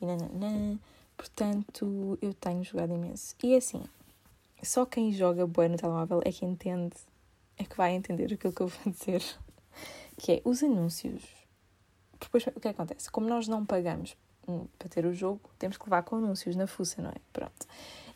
e 0.00 0.06
nananã. 0.06 0.78
Portanto, 1.16 2.18
eu 2.22 2.32
tenho 2.34 2.62
jogado 2.62 2.94
imenso. 2.94 3.34
E 3.42 3.54
é 3.54 3.56
assim, 3.56 3.82
só 4.62 4.86
quem 4.86 5.12
joga 5.12 5.46
bué 5.46 5.68
no 5.68 5.76
telemóvel 5.76 6.20
é 6.24 6.32
que 6.32 6.44
entende, 6.44 6.96
é 7.58 7.64
que 7.64 7.76
vai 7.76 7.92
entender 7.92 8.32
aquilo 8.32 8.52
que 8.52 8.60
eu 8.60 8.68
vou 8.68 8.80
dizer. 8.92 9.22
Que 10.20 10.32
é 10.32 10.42
os 10.44 10.62
anúncios. 10.62 11.22
Depois, 12.20 12.46
o 12.46 12.60
que 12.60 12.68
acontece? 12.68 13.10
Como 13.10 13.26
nós 13.26 13.48
não 13.48 13.64
pagamos 13.64 14.14
hum, 14.46 14.66
para 14.78 14.86
ter 14.86 15.06
o 15.06 15.14
jogo, 15.14 15.40
temos 15.58 15.78
que 15.78 15.84
levar 15.84 16.02
com 16.02 16.16
anúncios 16.16 16.54
na 16.54 16.66
fuça, 16.66 17.00
não 17.00 17.08
é? 17.08 17.14
Pronto. 17.32 17.66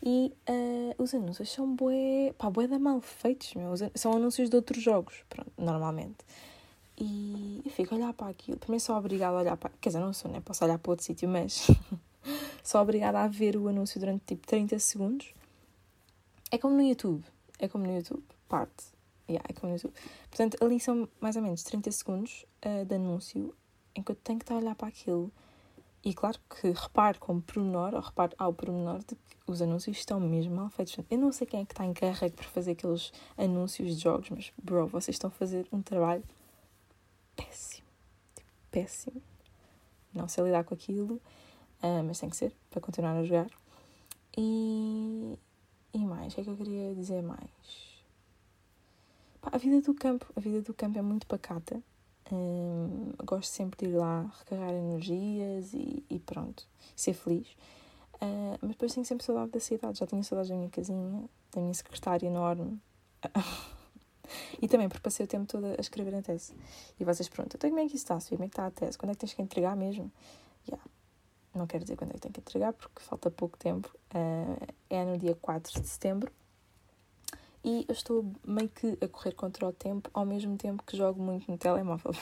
E 0.02 0.30
uh, 0.46 1.02
os 1.02 1.14
anúncios 1.14 1.50
são 1.50 1.74
bué, 1.74 2.34
pá, 2.36 2.50
bué 2.50 2.68
da 2.68 2.78
mal 2.78 3.00
feitos, 3.00 3.54
meu. 3.54 3.72
São 3.94 4.12
anúncios 4.12 4.50
de 4.50 4.56
outros 4.56 4.82
jogos, 4.82 5.24
pronto, 5.30 5.50
normalmente. 5.56 6.18
E 6.98 7.62
eu 7.64 7.70
fico 7.70 7.94
a 7.94 7.98
olhar 7.98 8.12
para 8.12 8.28
aquilo. 8.28 8.58
Primeiro 8.58 8.84
sou 8.84 8.96
obrigada 8.96 9.38
a 9.38 9.40
olhar 9.40 9.56
para... 9.56 9.70
Quer 9.80 9.88
dizer, 9.88 10.00
não 10.00 10.12
sou, 10.12 10.30
né? 10.30 10.42
Posso 10.44 10.62
olhar 10.62 10.78
para 10.78 10.90
outro 10.92 11.06
sítio, 11.06 11.26
mas... 11.26 11.68
sou 12.62 12.82
obrigada 12.82 13.20
a 13.20 13.28
ver 13.28 13.56
o 13.56 13.66
anúncio 13.66 13.98
durante, 13.98 14.24
tipo, 14.26 14.46
30 14.46 14.78
segundos. 14.78 15.32
É 16.50 16.58
como 16.58 16.74
no 16.76 16.82
YouTube. 16.82 17.24
É 17.58 17.66
como 17.66 17.86
no 17.86 17.96
YouTube. 17.96 18.22
Parte. 18.46 18.92
Yeah, 19.28 19.44
é 19.48 19.52
como 19.54 19.72
no 19.72 19.78
YouTube. 19.78 19.94
Portanto, 20.28 20.56
ali 20.62 20.78
são 20.78 21.08
mais 21.20 21.36
ou 21.36 21.42
menos 21.42 21.62
30 21.62 21.90
segundos 21.92 22.44
uh, 22.64 22.84
de 22.84 22.94
anúncio 22.94 23.54
em 23.94 24.02
que 24.02 24.12
eu 24.12 24.16
tenho 24.16 24.38
que 24.38 24.44
estar 24.44 24.54
a 24.54 24.58
olhar 24.58 24.74
para 24.74 24.88
aquilo. 24.88 25.32
E 26.04 26.12
claro 26.12 26.38
que 26.50 26.70
reparo 26.70 27.18
como 27.18 27.40
pormenor, 27.40 27.94
ou 27.94 28.00
reparo 28.00 28.32
ao 28.36 28.52
pormenor, 28.52 28.98
de 28.98 29.14
que 29.14 29.36
os 29.46 29.62
anúncios 29.62 29.96
estão 29.96 30.20
mesmo 30.20 30.54
mal 30.54 30.68
feitos. 30.68 30.98
Eu 31.10 31.18
não 31.18 31.32
sei 31.32 31.46
quem 31.46 31.62
é 31.62 31.64
que 31.64 31.72
está 31.72 31.86
encarregue 31.86 32.36
para 32.36 32.46
fazer 32.48 32.72
aqueles 32.72 33.10
anúncios 33.38 33.96
de 33.96 34.02
jogos, 34.02 34.28
mas, 34.28 34.52
bro, 34.62 34.86
vocês 34.86 35.14
estão 35.14 35.28
a 35.28 35.30
fazer 35.30 35.66
um 35.72 35.80
trabalho 35.80 36.22
péssimo. 37.34 37.86
Tipo, 38.34 38.48
péssimo. 38.70 39.22
Não 40.12 40.28
sei 40.28 40.44
lidar 40.44 40.64
com 40.64 40.74
aquilo, 40.74 41.14
uh, 41.82 42.04
mas 42.06 42.20
tem 42.20 42.28
que 42.28 42.36
ser 42.36 42.54
para 42.70 42.82
continuar 42.82 43.16
a 43.16 43.24
jogar. 43.24 43.50
E, 44.36 45.38
e 45.94 45.98
mais, 45.98 46.32
o 46.32 46.34
que 46.34 46.40
é 46.42 46.44
que 46.44 46.50
eu 46.50 46.56
queria 46.56 46.94
dizer 46.94 47.22
mais? 47.22 47.83
A 49.52 49.58
vida 49.58 49.80
do 49.80 49.94
campo, 49.94 50.26
a 50.34 50.40
vida 50.40 50.62
do 50.62 50.74
campo 50.74 50.98
é 50.98 51.02
muito 51.02 51.26
pacata. 51.26 51.82
Um, 52.32 53.12
gosto 53.24 53.50
sempre 53.50 53.78
de 53.78 53.92
ir 53.92 53.96
lá 53.96 54.22
recarregar 54.38 54.72
energias 54.72 55.74
e, 55.74 56.02
e 56.08 56.18
pronto, 56.18 56.66
ser 56.96 57.12
feliz. 57.12 57.46
Uh, 58.14 58.56
mas 58.60 58.70
depois 58.70 58.94
tenho 58.94 59.04
sempre 59.04 59.24
saudade 59.24 59.52
da 59.52 59.60
cidade. 59.60 59.98
Já 59.98 60.06
tinha 60.06 60.22
saudade 60.22 60.48
da 60.48 60.56
minha 60.56 60.70
casinha, 60.70 61.24
da 61.52 61.60
minha 61.60 61.74
secretária 61.74 62.26
enorme. 62.26 62.80
e 64.60 64.66
também 64.68 64.88
porque 64.88 65.02
passei 65.02 65.24
o 65.24 65.28
tempo 65.28 65.46
todo 65.46 65.66
a 65.66 65.80
escrever 65.80 66.12
na 66.12 66.22
tese. 66.22 66.54
E 66.98 67.04
vocês 67.04 67.28
perguntam: 67.28 67.56
então 67.58 67.70
como 67.70 67.80
é 67.80 67.86
que 67.88 67.96
isso 67.96 68.04
está, 68.04 68.18
Sofia? 68.18 68.38
Como 68.38 68.46
é 68.46 68.48
que 68.48 68.52
está 68.52 68.66
a 68.66 68.70
tese? 68.70 68.96
Quando 68.96 69.10
é 69.10 69.14
que 69.14 69.20
tens 69.20 69.34
que 69.34 69.42
entregar 69.42 69.76
mesmo? 69.76 70.10
Yeah. 70.66 70.84
Não 71.54 71.66
quero 71.66 71.84
dizer 71.84 71.96
quando 71.96 72.10
é 72.10 72.14
que 72.14 72.20
tenho 72.20 72.32
que 72.32 72.40
entregar, 72.40 72.72
porque 72.72 73.00
falta 73.02 73.30
pouco 73.30 73.58
tempo. 73.58 73.94
Uh, 74.14 74.74
é 74.88 75.04
no 75.04 75.18
dia 75.18 75.34
4 75.36 75.80
de 75.80 75.88
setembro 75.88 76.32
e 77.64 77.86
eu 77.88 77.92
estou 77.92 78.30
meio 78.46 78.68
que 78.68 78.98
a 79.00 79.08
correr 79.08 79.32
contra 79.32 79.66
o 79.66 79.72
tempo 79.72 80.10
ao 80.12 80.26
mesmo 80.26 80.56
tempo 80.56 80.82
que 80.84 80.96
jogo 80.96 81.22
muito 81.22 81.50
no 81.50 81.56
telemóvel. 81.56 82.12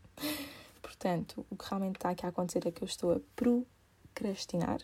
Portanto, 0.80 1.44
o 1.50 1.56
que 1.56 1.64
realmente 1.68 1.96
está 1.96 2.10
aqui 2.10 2.24
a 2.24 2.30
acontecer 2.30 2.66
é 2.66 2.70
que 2.70 2.82
eu 2.82 2.86
estou 2.86 3.12
a 3.12 3.20
procrastinar, 3.36 4.78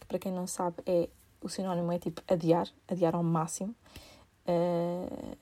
que 0.00 0.06
para 0.06 0.18
quem 0.18 0.32
não 0.32 0.46
sabe 0.46 0.76
é 0.86 1.10
o 1.42 1.48
sinónimo 1.48 1.92
é 1.92 1.98
tipo 1.98 2.22
adiar, 2.26 2.68
adiar 2.88 3.14
ao 3.14 3.22
máximo. 3.22 3.74
Uh, 4.46 5.36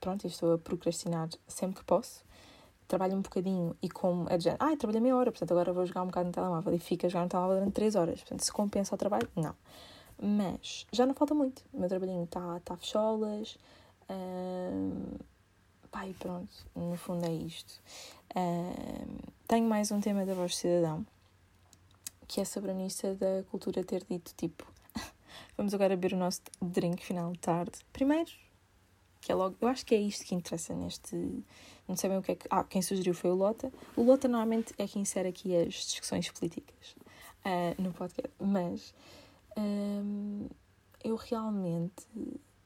pronto, 0.00 0.24
eu 0.24 0.30
estou 0.30 0.54
a 0.54 0.58
procrastinar 0.58 1.28
sempre 1.48 1.80
que 1.80 1.84
posso. 1.84 2.24
Trabalho 2.86 3.16
um 3.16 3.22
bocadinho 3.22 3.76
e 3.82 3.90
como 3.90 4.30
é 4.30 4.38
de 4.38 4.44
género, 4.44 4.62
ah, 4.64 4.76
trabalhei 4.76 5.00
meia 5.00 5.16
hora, 5.16 5.32
portanto 5.32 5.50
agora 5.50 5.72
vou 5.72 5.84
jogar 5.84 6.02
um 6.02 6.06
bocado 6.06 6.26
no 6.26 6.32
telemóvel 6.32 6.72
e 6.72 6.78
fica 6.78 7.08
a 7.08 7.10
jogar 7.10 7.24
no 7.24 7.28
telemóvel 7.28 7.56
durante 7.56 7.74
3 7.74 7.96
horas. 7.96 8.20
Portanto, 8.20 8.42
se 8.42 8.52
compensa 8.52 8.94
o 8.94 8.98
trabalho, 8.98 9.28
não. 9.34 9.56
Mas 10.20 10.86
já 10.92 11.04
não 11.04 11.14
falta 11.14 11.34
muito. 11.34 11.62
O 11.72 11.80
meu 11.80 11.88
trabalhinho 11.88 12.24
está 12.24 12.60
tá 12.60 12.76
fecholas. 12.76 13.58
Um, 14.08 15.18
pronto. 16.18 16.52
No 16.74 16.96
fundo 16.96 17.24
é 17.26 17.32
isto. 17.32 17.80
Um, 18.34 19.18
tenho 19.46 19.68
mais 19.68 19.90
um 19.90 20.00
tema 20.00 20.24
da 20.24 20.34
voz 20.34 20.56
cidadão. 20.56 21.06
Que 22.26 22.40
é 22.40 22.44
sobre 22.44 22.70
a 22.70 22.74
ministra 22.74 23.14
da 23.14 23.44
Cultura 23.50 23.84
ter 23.84 24.04
dito, 24.08 24.32
tipo... 24.36 24.66
vamos 25.56 25.72
agora 25.74 25.96
beber 25.96 26.14
o 26.14 26.18
nosso 26.18 26.40
drink 26.60 27.04
final 27.04 27.32
de 27.32 27.38
tarde. 27.38 27.78
Primeiro, 27.92 28.30
que 29.20 29.30
é 29.30 29.34
logo... 29.34 29.56
Eu 29.60 29.68
acho 29.68 29.86
que 29.86 29.94
é 29.94 29.98
isto 29.98 30.24
que 30.24 30.34
interessa 30.34 30.74
neste... 30.74 31.44
Não 31.86 31.96
sei 31.96 32.10
bem 32.10 32.18
o 32.18 32.22
que 32.22 32.32
é 32.32 32.34
que... 32.34 32.46
Ah, 32.50 32.64
quem 32.64 32.82
sugeriu 32.82 33.14
foi 33.14 33.30
o 33.30 33.34
Lota. 33.34 33.72
O 33.96 34.02
Lota 34.02 34.26
normalmente 34.26 34.74
é 34.76 34.88
quem 34.88 35.02
insere 35.02 35.28
aqui 35.28 35.56
as 35.56 35.74
discussões 35.74 36.30
políticas 36.30 36.96
uh, 37.44 37.80
no 37.80 37.92
podcast. 37.92 38.32
Mas 38.40 38.92
Eu 41.02 41.16
realmente 41.16 42.06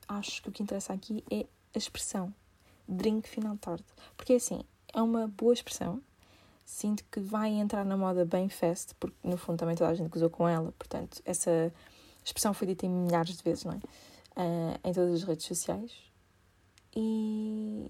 acho 0.08 0.42
que 0.42 0.48
o 0.48 0.52
que 0.52 0.62
interessa 0.62 0.92
aqui 0.92 1.24
é 1.30 1.46
a 1.74 1.78
expressão 1.78 2.34
drink 2.90 3.28
final 3.28 3.56
tarde. 3.56 3.84
Porque 4.16 4.34
assim, 4.34 4.62
é 4.92 5.00
uma 5.00 5.28
boa 5.28 5.52
expressão. 5.52 6.02
Sinto 6.64 7.04
que 7.10 7.20
vai 7.20 7.50
entrar 7.50 7.84
na 7.84 7.96
moda 7.96 8.24
bem 8.24 8.48
fast, 8.48 8.94
porque 8.96 9.16
no 9.24 9.36
fundo 9.36 9.58
também 9.58 9.76
toda 9.76 9.90
a 9.90 9.94
gente 9.94 10.14
usou 10.14 10.30
com 10.30 10.48
ela. 10.48 10.72
Portanto, 10.72 11.20
essa 11.24 11.72
expressão 12.24 12.52
foi 12.54 12.66
dita 12.68 12.86
em 12.86 12.88
milhares 12.88 13.36
de 13.36 13.42
vezes, 13.42 13.64
não 13.64 13.72
é? 13.72 13.76
Uh, 13.76 14.88
em 14.88 14.92
todas 14.92 15.14
as 15.14 15.22
redes 15.24 15.46
sociais. 15.46 15.92
E, 16.94 17.88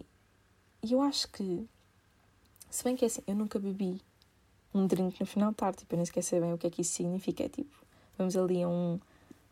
e 0.83 0.93
eu 0.93 1.01
acho 1.01 1.29
que, 1.29 1.69
se 2.71 2.85
bem 2.85 2.97
que 2.97 3.05
é 3.05 3.07
assim, 3.07 3.23
eu 3.27 3.35
nunca 3.35 3.59
bebi 3.59 4.01
um 4.73 4.87
drink 4.87 5.21
no 5.21 5.27
final 5.27 5.53
tarde, 5.53 5.79
tipo, 5.79 5.95
eu 5.95 5.97
nem 5.99 6.07
sequer 6.07 6.23
sei 6.23 6.41
bem 6.41 6.53
o 6.53 6.59
que 6.59 6.67
é 6.67 6.71
que 6.71 6.81
isso 6.83 6.95
significa. 6.95 7.45
É 7.45 7.49
tipo, 7.49 7.75
Vamos 8.21 8.37
ali 8.37 8.63
a 8.63 8.69
um, 8.69 9.01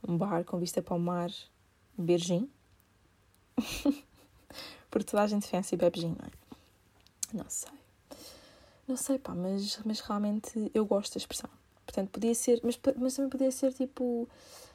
um 0.06 0.18
bar 0.18 0.44
com 0.44 0.58
vista 0.58 0.82
para 0.82 0.94
o 0.94 0.98
mar, 0.98 1.30
beber 1.96 2.18
gin. 2.18 2.50
Porque 4.90 5.10
toda 5.10 5.22
a 5.22 5.26
gente 5.26 5.48
fancy 5.48 5.74
bebe 5.74 5.98
gin, 5.98 6.14
não 6.18 6.26
é? 6.26 6.30
Não 7.32 7.48
sei. 7.48 7.72
Não 8.86 8.94
sei, 8.94 9.18
pá, 9.18 9.34
mas, 9.34 9.80
mas 9.86 10.00
realmente 10.00 10.70
eu 10.74 10.84
gosto 10.84 11.14
da 11.14 11.16
expressão. 11.16 11.48
Portanto, 11.86 12.10
podia 12.10 12.34
ser, 12.34 12.60
mas, 12.62 12.78
mas 12.98 13.16
também 13.16 13.30
podia 13.30 13.50
ser 13.50 13.72
tipo 13.72 14.28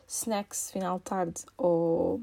snacks 0.08 0.72
final 0.72 0.98
de 0.98 1.04
tarde 1.04 1.46
ou 1.56 2.20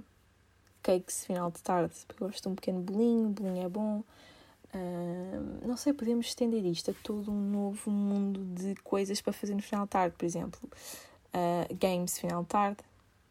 cakes 0.82 1.24
final 1.24 1.52
de 1.52 1.62
tarde, 1.62 1.94
porque 2.08 2.20
eu 2.24 2.26
gosto 2.26 2.42
de 2.42 2.48
um 2.48 2.56
pequeno 2.56 2.80
bolinho, 2.80 3.28
bolinho 3.28 3.64
é 3.64 3.68
bom. 3.68 4.02
Uh, 4.74 5.68
não 5.68 5.76
sei, 5.76 5.92
podemos 5.92 6.26
estender 6.26 6.64
isto 6.64 6.90
a 6.90 6.94
todo 7.04 7.30
um 7.30 7.40
novo 7.40 7.92
mundo 7.92 8.44
de 8.60 8.74
coisas 8.82 9.20
para 9.20 9.32
fazer 9.32 9.54
no 9.54 9.62
final 9.62 9.84
de 9.84 9.90
tarde, 9.90 10.16
por 10.18 10.24
exemplo 10.24 10.68
uh, 11.34 11.74
games 11.74 12.18
final 12.18 12.42
de 12.42 12.48
tarde, 12.48 12.78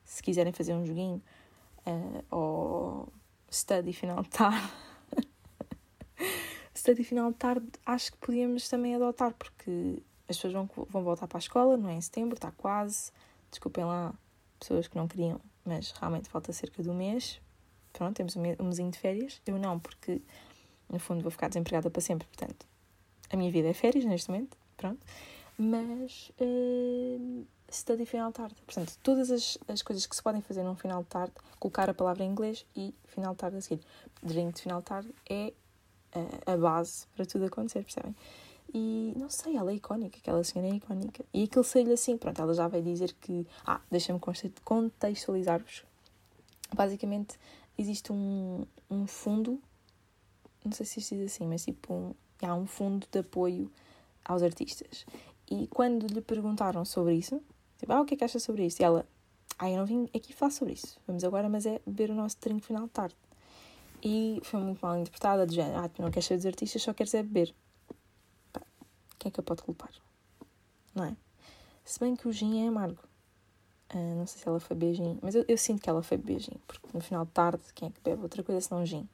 se 0.04 0.22
quiserem 0.22 0.54
fazer 0.54 0.74
um 0.74 0.86
joguinho, 0.86 1.22
uh, 1.86 2.36
ou 2.36 3.14
study 3.52 3.94
final 3.94 4.22
de 4.24 4.30
tarde. 4.30 4.72
study 6.76 7.04
final 7.04 7.32
de 7.32 7.38
tarde 7.38 7.68
acho 7.86 8.12
que 8.12 8.18
podíamos 8.18 8.68
também 8.68 8.96
adotar, 8.96 9.34
porque 9.34 10.02
as 10.28 10.38
pessoas 10.38 10.54
vão, 10.54 10.70
vão 10.90 11.04
voltar 11.04 11.28
para 11.28 11.38
a 11.38 11.40
escola, 11.40 11.78
não 11.78 11.90
é 11.90 11.94
em 11.94 12.02
setembro, 12.02 12.36
está 12.36 12.52
quase. 12.52 13.12
Desculpem 13.50 13.84
lá, 13.84 14.14
pessoas 14.60 14.88
que 14.88 14.96
não 14.96 15.08
queriam, 15.08 15.42
mas 15.66 15.92
realmente 15.92 16.30
falta 16.30 16.54
cerca 16.54 16.84
de 16.84 16.90
um 16.90 16.94
mês. 16.94 17.42
Pronto, 17.92 18.16
temos 18.16 18.36
um, 18.36 18.42
um 18.60 18.66
mesinho 18.66 18.92
de 18.92 19.00
férias. 19.00 19.42
Eu 19.46 19.58
não, 19.58 19.80
porque 19.80 20.22
no 20.88 21.00
fundo 21.00 21.22
vou 21.22 21.32
ficar 21.32 21.48
desempregada 21.48 21.90
para 21.90 22.02
sempre, 22.02 22.28
portanto, 22.28 22.66
a 23.32 23.38
minha 23.38 23.52
vida 23.52 23.68
é 23.68 23.74
férias 23.74 24.06
neste 24.06 24.30
momento, 24.30 24.58
pronto. 24.78 25.00
Mas 25.58 26.32
uh, 26.40 27.46
study 27.76 28.06
final 28.06 28.30
de 28.30 28.36
tarde. 28.36 28.56
Portanto, 28.66 28.98
todas 29.04 29.32
as, 29.32 29.58
as 29.68 29.82
coisas 29.82 30.06
que 30.06 30.16
se 30.16 30.22
podem 30.22 30.42
fazer 30.42 30.64
num 30.64 30.76
final 30.76 31.02
de 31.04 31.10
tarde, 31.10 31.34
colocar 31.60 31.90
a 31.90 31.94
palavra 31.94 32.24
em 32.24 32.30
inglês 32.30 32.66
e 32.76 32.94
final 33.08 33.34
de 33.34 33.38
tarde 33.38 33.58
a 33.58 33.62
seguir. 33.62 33.82
Drink 34.22 34.56
de 34.56 34.62
final 34.62 34.80
de 34.80 34.86
tarde 34.86 35.14
é 35.30 35.54
uh, 36.16 36.52
a 36.52 36.58
base 36.58 37.06
para 37.16 37.26
tudo 37.26 37.46
acontecer, 37.46 37.84
percebem? 37.84 38.16
E 38.74 39.14
não 39.18 39.30
sei, 39.30 39.58
ela 39.58 39.72
é 39.72 39.76
icónica, 39.76 40.18
aquela 40.20 40.44
senhora 40.44 40.72
é 40.72 40.76
icónica. 40.76 41.26
E 41.34 41.44
aquele 41.44 41.66
sei-lhe 41.66 41.94
assim, 41.94 42.18
pronto, 42.18 42.40
ela 42.40 42.54
já 42.54 42.68
vai 42.68 42.82
dizer 42.82 43.14
que. 43.14 43.48
Ah, 43.66 43.82
deixa-me 43.90 44.20
contextualizar-vos. 44.64 45.84
Basicamente, 46.76 47.40
existe 47.78 48.14
um, 48.14 48.66
um 48.90 49.08
fundo, 49.08 49.60
não 50.64 50.72
sei 50.72 50.86
se 50.86 51.00
isto 51.00 51.16
diz 51.16 51.34
assim, 51.34 51.48
mas 51.48 51.66
tipo, 51.66 51.94
um, 51.94 52.14
há 52.44 52.54
um 52.54 52.68
fundo 52.68 53.08
de 53.12 53.20
apoio 53.20 53.72
aos 54.24 54.44
artistas. 54.44 55.06
E 55.50 55.66
quando 55.68 56.06
lhe 56.06 56.22
perguntaram 56.22 56.86
sobre 56.86 57.16
isso, 57.16 57.42
Tipo, 57.80 57.94
ah, 57.94 58.02
o 58.02 58.06
que 58.06 58.14
é 58.14 58.18
que 58.18 58.24
achas 58.24 58.44
sobre 58.44 58.66
isso? 58.66 58.82
E 58.82 58.86
ela, 58.86 59.06
ah, 59.58 59.70
eu 59.70 59.78
não 59.78 59.86
vim 59.86 60.10
aqui 60.16 60.34
falar 60.34 60.52
sobre 60.52 60.74
isso. 60.74 61.00
Vamos 61.08 61.24
agora, 61.24 61.50
mas 61.50 61.66
é 61.66 61.82
beber 61.86 62.12
o 62.12 62.14
nosso 62.14 62.38
drink 62.40 62.66
final 62.66 62.84
de 62.84 62.92
tarde. 62.92 63.16
E 64.04 64.40
foi 64.44 64.60
muito 64.60 64.80
mal 64.82 64.98
interpretada, 64.98 65.48
de 65.48 65.56
género, 65.56 65.80
ah, 65.80 65.90
tu 65.90 66.02
não 66.02 66.12
queres 66.12 66.26
ser 66.26 66.36
dos 66.36 66.46
artistas, 66.46 66.82
só 66.82 66.94
queres 66.94 67.14
é 67.14 67.24
beber. 67.24 67.54
Pá, 68.54 68.62
quem 69.18 69.30
é 69.30 69.32
que 69.32 69.40
a 69.40 69.44
pode 69.44 69.64
culpar? 69.64 69.92
Não 70.94 71.06
é? 71.06 71.16
Se 71.84 72.00
bem 72.00 72.16
que 72.16 72.28
o 72.28 72.32
gin 72.32 72.66
é 72.66 72.68
amargo. 72.68 73.02
Uh, 73.94 74.16
não 74.16 74.28
sei 74.28 74.40
se 74.40 74.48
ela 74.48 74.60
foi 74.60 74.78
beijinho, 74.78 75.18
mas 75.20 75.34
eu, 75.34 75.44
eu, 75.48 75.58
sinto 75.58 75.82
que 75.82 75.90
ela 75.90 76.04
foi 76.04 76.16
beijinho, 76.16 76.62
porque 76.68 76.88
no 76.94 77.02
final 77.02 77.26
de 77.26 77.32
tarde, 77.32 77.64
quem 77.74 77.88
é 77.88 77.92
que 77.92 78.00
bebe 78.02 78.22
outra 78.22 78.44
coisa 78.44 78.62
senão 78.62 78.86
gin? 78.86 79.10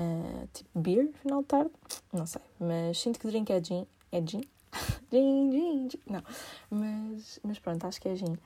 Uh, 0.00 0.48
tipo, 0.52 0.80
beer, 0.80 1.12
final 1.22 1.42
de 1.42 1.46
tarde? 1.46 1.70
Não 2.12 2.26
sei, 2.26 2.42
mas 2.58 2.98
sinto 2.98 3.20
que 3.20 3.26
drink 3.28 3.52
é 3.52 3.62
gin. 3.62 3.86
É 4.10 4.20
gin? 4.20 4.42
gin, 5.10 5.50
gin. 5.50 5.88
Não, 6.08 6.22
mas, 6.70 7.40
mas 7.42 7.58
pronto, 7.58 7.84
acho 7.86 8.00
que 8.00 8.08
é 8.08 8.16
gin. 8.16 8.36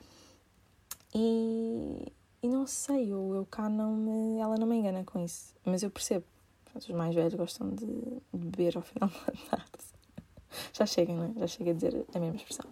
E, 1.14 2.12
e 2.42 2.48
não 2.48 2.66
sei, 2.66 3.12
eu, 3.12 3.34
eu 3.34 3.46
cá 3.46 3.68
não 3.68 3.94
me. 3.94 4.38
Ela 4.38 4.56
não 4.56 4.66
me 4.66 4.76
engana 4.76 5.04
com 5.04 5.22
isso. 5.24 5.54
Mas 5.64 5.82
eu 5.82 5.90
percebo. 5.90 6.24
Os 6.74 6.88
mais 6.90 7.14
velhos 7.14 7.34
gostam 7.34 7.70
de, 7.70 7.86
de 7.86 8.20
beber 8.32 8.76
ao 8.76 8.82
final 8.82 9.10
da 9.26 9.56
tarde. 9.56 9.98
Já 10.72 10.86
chega, 10.86 11.12
não 11.12 11.24
é? 11.24 11.40
Já 11.40 11.46
chega 11.46 11.70
a 11.70 11.74
dizer 11.74 12.06
a 12.14 12.18
mesma 12.20 12.36
expressão. 12.36 12.66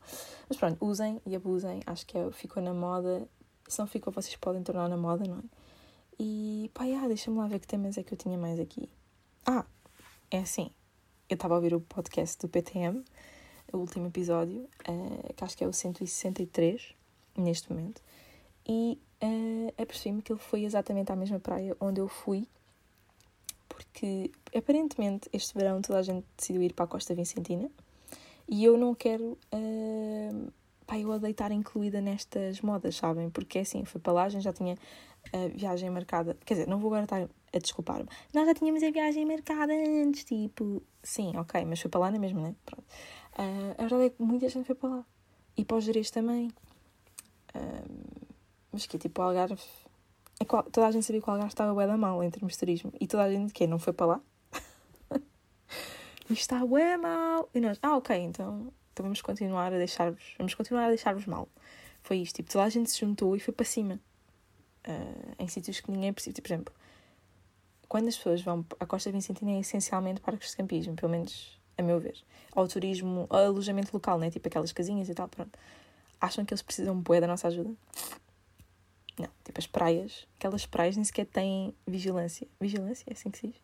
Mas 0.49 0.59
pronto, 0.59 0.85
usem 0.85 1.21
e 1.27 1.35
abusem. 1.35 1.81
Acho 1.87 2.07
que 2.07 2.17
é, 2.17 2.31
ficou 2.31 2.63
na 2.63 2.73
moda. 2.73 3.29
Se 3.67 3.79
não 3.79 3.87
ficou, 3.87 4.13
vocês 4.13 4.37
podem 4.37 4.63
tornar 4.63 4.89
na 4.89 4.97
moda, 4.97 5.25
não 5.27 5.39
é? 5.39 5.43
E 6.19 6.71
pá, 6.73 6.85
ah, 6.85 7.09
deixa-me 7.09 7.37
lá 7.37 7.47
ver 7.47 7.59
que 7.59 7.67
temas 7.67 7.99
é 7.99 8.03
que 8.03 8.15
eu 8.15 8.19
tinha 8.19 8.39
mais 8.39 8.59
aqui. 8.59 8.89
Ah, 9.45 9.65
é 10.31 10.39
assim. 10.39 10.71
Eu 11.29 11.35
estava 11.35 11.55
a 11.55 11.57
ouvir 11.57 11.75
o 11.75 11.81
podcast 11.81 12.39
do 12.39 12.49
PTM, 12.49 13.05
o 13.73 13.79
último 13.79 14.07
episódio, 14.07 14.69
uh, 14.89 15.35
que 15.35 15.45
acho 15.45 15.57
que 15.57 15.65
é 15.65 15.69
o 15.69 15.73
163, 15.73 16.95
neste 17.37 17.73
momento. 17.73 18.03
E 18.69 18.99
uh, 19.23 19.83
apercebi-me 19.83 20.23
que 20.23 20.33
ele 20.33 20.41
foi 20.41 20.65
exatamente 20.65 21.13
à 21.13 21.17
mesma 21.17 21.39
praia 21.39 21.77
onde 21.81 22.01
eu 22.01 22.09
fui 22.09 22.49
porque 23.69 24.31
aparentemente 24.55 25.29
este 25.33 25.55
verão 25.55 25.83
toda 25.83 25.99
a 25.99 26.03
gente 26.03 26.25
decidiu 26.37 26.63
ir 26.63 26.73
para 26.73 26.87
a 26.87 26.89
Costa 26.89 27.15
Vicentina 27.15 27.71
e 28.49 28.65
eu 28.65 28.77
não 28.79 28.95
quero. 28.95 29.39
Uh, 29.53 30.53
pá, 30.87 30.99
eu 30.99 31.11
odeio 31.11 31.33
estar 31.33 31.51
incluída 31.53 32.01
nestas 32.01 32.61
modas, 32.61 32.97
sabem? 32.97 33.29
Porque 33.29 33.59
assim, 33.59 33.85
foi 33.85 34.01
para 34.01 34.13
lá, 34.13 34.25
a 34.25 34.29
já 34.29 34.53
tinha 34.53 34.77
a 35.33 35.49
viagem 35.49 35.91
marcada. 35.91 36.37
Quer 36.45 36.55
dizer, 36.55 36.69
não 36.69 36.79
vou 36.79 36.89
agora 36.89 37.05
estar 37.05 37.29
a 37.53 37.59
desculpar-me. 37.59 38.09
Nós 38.33 38.47
já 38.47 38.55
tínhamos 38.55 38.83
a 38.83 38.91
viagem 38.91 39.27
marcada 39.27 39.73
antes, 39.73 40.25
tipo. 40.25 40.83
Sim, 41.03 41.37
ok, 41.37 41.65
mas 41.65 41.81
foi 41.81 41.91
para 41.91 42.01
lá 42.01 42.11
não 42.11 42.17
é 42.17 42.21
mesmo, 42.21 42.41
né? 42.41 42.55
Pronto. 42.65 42.85
Uh, 43.39 43.75
a 43.77 43.83
verdade 43.83 44.05
é 44.05 44.11
que 44.11 44.23
muita 44.23 44.49
gente 44.49 44.67
foi 44.67 44.75
para 44.75 44.89
lá. 44.89 45.07
E 45.57 45.65
para 45.65 45.77
os 45.77 45.85
Jerez 45.85 46.11
também. 46.11 46.49
Uh, 47.55 48.27
mas 48.73 48.87
que 48.87 48.99
tipo, 48.99 49.21
o 49.21 49.25
Algarve 49.25 49.63
é 50.41 50.45
qual, 50.45 50.63
toda 50.65 50.87
a 50.87 50.91
gente 50.91 51.05
sabia 51.05 51.21
que 51.21 51.29
o 51.29 51.33
Algarve 51.33 51.53
estava 51.53 51.73
bué 51.75 51.87
da 51.87 51.97
mal 51.97 52.23
em 52.23 52.31
termos 52.31 52.55
de 52.55 52.59
turismo. 52.59 52.93
E 53.01 53.07
toda 53.07 53.25
a 53.25 53.31
gente 53.31 53.53
que 53.53 53.67
não 53.67 53.79
foi 53.79 53.93
para 53.93 54.07
lá. 54.07 54.21
Isto 56.25 56.33
está 56.33 56.65
bué 56.65 56.97
mal. 56.97 57.49
E 57.55 57.61
nós, 57.61 57.79
ah, 57.83 57.97
ok, 57.97 58.17
então, 58.17 58.73
então 58.93 59.05
vamos 59.05 59.21
continuar 59.21 59.73
a 59.73 59.79
deixar-vos, 59.79 60.35
vamos 60.39 60.55
continuar 60.55 60.87
a 60.87 60.89
deixar-vos 60.89 61.27
mal. 61.27 61.49
Foi 62.03 62.19
isto, 62.19 62.37
tipo, 62.37 62.51
toda 62.51 62.65
a 62.65 62.69
gente 62.69 62.91
se 62.91 63.01
juntou 63.01 63.37
e 63.37 63.41
foi 63.41 63.53
para 63.53 63.67
cima. 63.67 64.01
Uh, 64.87 65.35
em 65.39 65.49
sítios 65.49 65.81
que 65.81 65.91
ninguém 65.91 66.13
precisa. 66.13 66.33
Tipo, 66.33 66.49
por 66.49 66.55
exemplo, 66.55 66.75
quando 67.89 68.09
as 68.09 68.17
pessoas 68.17 68.41
vão 68.43 68.65
à 68.79 68.87
Costa 68.87 69.11
Vicentina 69.11 69.53
é 69.53 69.61
essencialmente 69.61 70.21
parques 70.21 70.51
de 70.51 70.57
campismo, 70.57 70.95
pelo 70.95 71.11
menos 71.11 71.59
a 71.79 71.83
meu 71.83 72.01
ver. 72.01 72.17
Ou 72.55 72.67
turismo, 72.67 73.27
ou 73.29 73.37
alojamento 73.37 73.91
local, 73.93 74.19
né? 74.19 74.31
Tipo 74.31 74.49
aquelas 74.49 74.73
casinhas 74.73 75.09
e 75.09 75.15
tal, 75.15 75.29
pronto. 75.29 75.59
Acham 76.21 76.45
que 76.45 76.53
eles 76.53 76.63
precisam 76.63 76.99
bué 76.99 77.21
da 77.21 77.27
nossa 77.27 77.49
ajuda? 77.49 77.71
Não, 79.19 79.29
tipo 79.45 79.59
as 79.59 79.67
praias, 79.67 80.27
aquelas 80.37 80.67
praias 80.67 80.97
nem 80.97 81.05
sequer 81.05 81.27
têm 81.27 81.75
vigilância. 81.87 82.47
Vigilância, 82.61 83.05
é 83.09 83.13
assim 83.13 83.31
que 83.31 83.39
se 83.39 83.47
diz? 83.49 83.57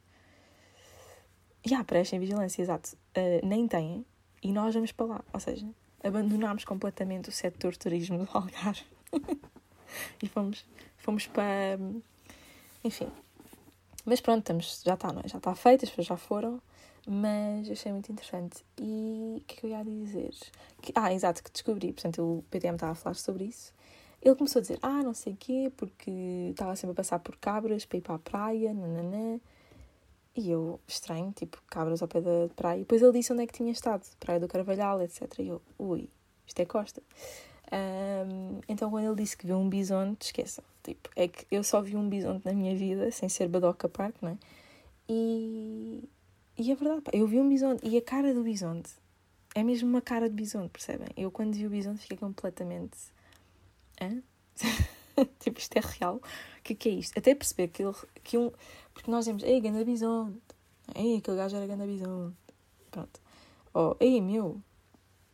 Já, 1.65 1.77
yeah, 1.77 1.85
praias 1.85 2.11
vigilância, 2.11 2.61
exato. 2.61 2.97
Uh, 3.17 3.47
nem 3.47 3.69
têm. 3.69 4.05
E 4.43 4.53
nós 4.53 4.75
vamos 4.75 4.93
para 4.93 5.07
lá. 5.07 5.25
Ou 5.33 5.41
seja, 5.41 5.67
abandonámos 6.03 6.65
completamente 6.65 7.29
o 7.29 7.33
setor 7.33 7.77
turismo 7.77 8.19
do 8.19 8.29
Algarve. 8.33 8.85
e 10.23 10.29
fomos, 10.29 10.65
fomos 10.97 11.27
para. 11.27 11.79
Enfim. 12.83 13.09
Mas 14.05 14.21
pronto, 14.21 14.41
estamos, 14.41 14.83
já 14.85 14.95
está, 14.95 15.13
não 15.13 15.21
é? 15.21 15.29
Já 15.29 15.39
está 15.39 15.55
feito, 15.55 15.85
as 15.85 15.91
pessoas 15.91 16.09
já 16.09 16.17
foram. 16.17 16.61
Mas 17.07 17.69
achei 17.71 17.93
muito 17.93 18.13
interessante. 18.13 18.65
E 18.81 19.39
o 19.39 19.45
que 19.47 19.55
é 19.55 19.61
que 19.61 19.67
eu 19.67 19.71
ia 19.71 19.85
dizer? 19.85 20.35
Que, 20.81 20.93
ah, 20.95 21.13
exato, 21.13 21.43
que 21.43 21.51
descobri. 21.51 21.93
Portanto, 21.93 22.23
o 22.23 22.45
PTM 22.51 22.75
estava 22.75 22.93
a 22.93 22.95
falar 22.95 23.15
sobre 23.15 23.45
isso. 23.45 23.73
Ele 24.21 24.37
começou 24.37 24.61
a 24.61 24.63
dizer, 24.63 24.79
ah, 24.83 25.03
não 25.03 25.15
sei 25.15 25.33
o 25.33 25.37
quê, 25.37 25.73
porque 25.77 26.11
estava 26.51 26.77
sempre 26.77 26.93
a 26.93 26.95
passar 26.95 27.19
por 27.19 27.37
cabras 27.37 27.85
para 27.85 27.99
ir 27.99 28.03
para 28.03 28.15
a 28.15 28.19
praia, 28.19 28.73
nananã. 28.73 29.41
E 30.35 30.51
eu, 30.51 30.81
estranho, 30.87 31.33
tipo, 31.33 31.61
cabras 31.67 32.01
ao 32.01 32.09
pé 32.09 32.21
da 32.21 32.49
praia. 32.55 32.79
E 32.79 32.81
depois 32.81 33.03
ele 33.03 33.13
disse 33.13 33.33
onde 33.33 33.43
é 33.43 33.47
que 33.47 33.53
tinha 33.53 33.71
estado, 33.73 34.03
Praia 34.19 34.41
do 34.41 34.49
Carvalhal, 34.49 35.03
etc. 35.03 35.41
E 35.41 35.49
eu, 35.49 35.61
ui, 35.79 36.09
isto 36.47 36.61
é 36.61 36.65
costa. 36.65 37.03
Um, 37.73 38.61
então 38.69 38.91
quando 38.91 39.07
ele 39.07 39.17
disse 39.17 39.37
que 39.37 39.47
viu 39.47 39.57
um 39.59 39.69
bisonte, 39.69 40.27
esqueçam. 40.27 40.65
Tipo, 40.83 41.11
é 41.17 41.29
que 41.29 41.47
eu 41.51 41.63
só 41.63 41.81
vi 41.83 41.97
um 41.97 42.09
bisonte 42.09 42.47
na 42.47 42.53
minha 42.53 42.75
vida, 42.75 43.11
sem 43.11 43.29
ser 43.29 43.49
Badoca 43.49 43.89
Park, 43.89 44.17
não 44.23 44.31
é? 44.31 44.39
E, 45.09 46.09
e 46.63 46.73
é 46.73 46.75
verdade, 46.75 47.03
pá, 47.03 47.11
eu 47.15 47.27
vi 47.27 47.39
um 47.39 47.49
bisonte. 47.49 47.87
E 47.87 47.97
a 47.97 48.03
cara 48.03 48.33
do 48.33 48.43
bisonte 48.43 48.91
é 49.55 49.63
mesmo 49.63 49.89
uma 49.89 50.01
cara 50.01 50.29
de 50.29 50.35
bisonte, 50.35 50.71
percebem? 50.71 51.09
Eu 51.17 51.31
quando 51.31 51.55
vi 51.55 51.67
o 51.67 51.71
bisonte 51.71 52.03
fiquei 52.03 52.17
completamente 52.17 52.97
Hã? 54.01 54.23
tipo, 55.41 55.59
isto 55.59 55.77
é 55.77 55.81
real? 55.81 56.17
O 56.17 56.63
que, 56.63 56.75
que 56.75 56.89
é 56.89 56.93
isto? 56.93 57.19
Até 57.19 57.35
perceber 57.35 57.69
que, 57.69 57.83
ele, 57.83 57.95
que 58.23 58.39
um. 58.39 58.51
Porque 58.93 59.11
nós 59.11 59.25
dizemos, 59.25 59.43
ei, 59.43 59.61
ganda 59.61 59.85
bisonte. 59.85 60.41
Ei, 60.95 61.19
aquele 61.19 61.37
gajo 61.37 61.57
era 61.57 61.67
ganda 61.67 61.87
bisonte. 61.87 62.37
Pronto. 62.91 63.21
Ou, 63.75 63.97
ei, 64.01 64.21
meu. 64.21 64.61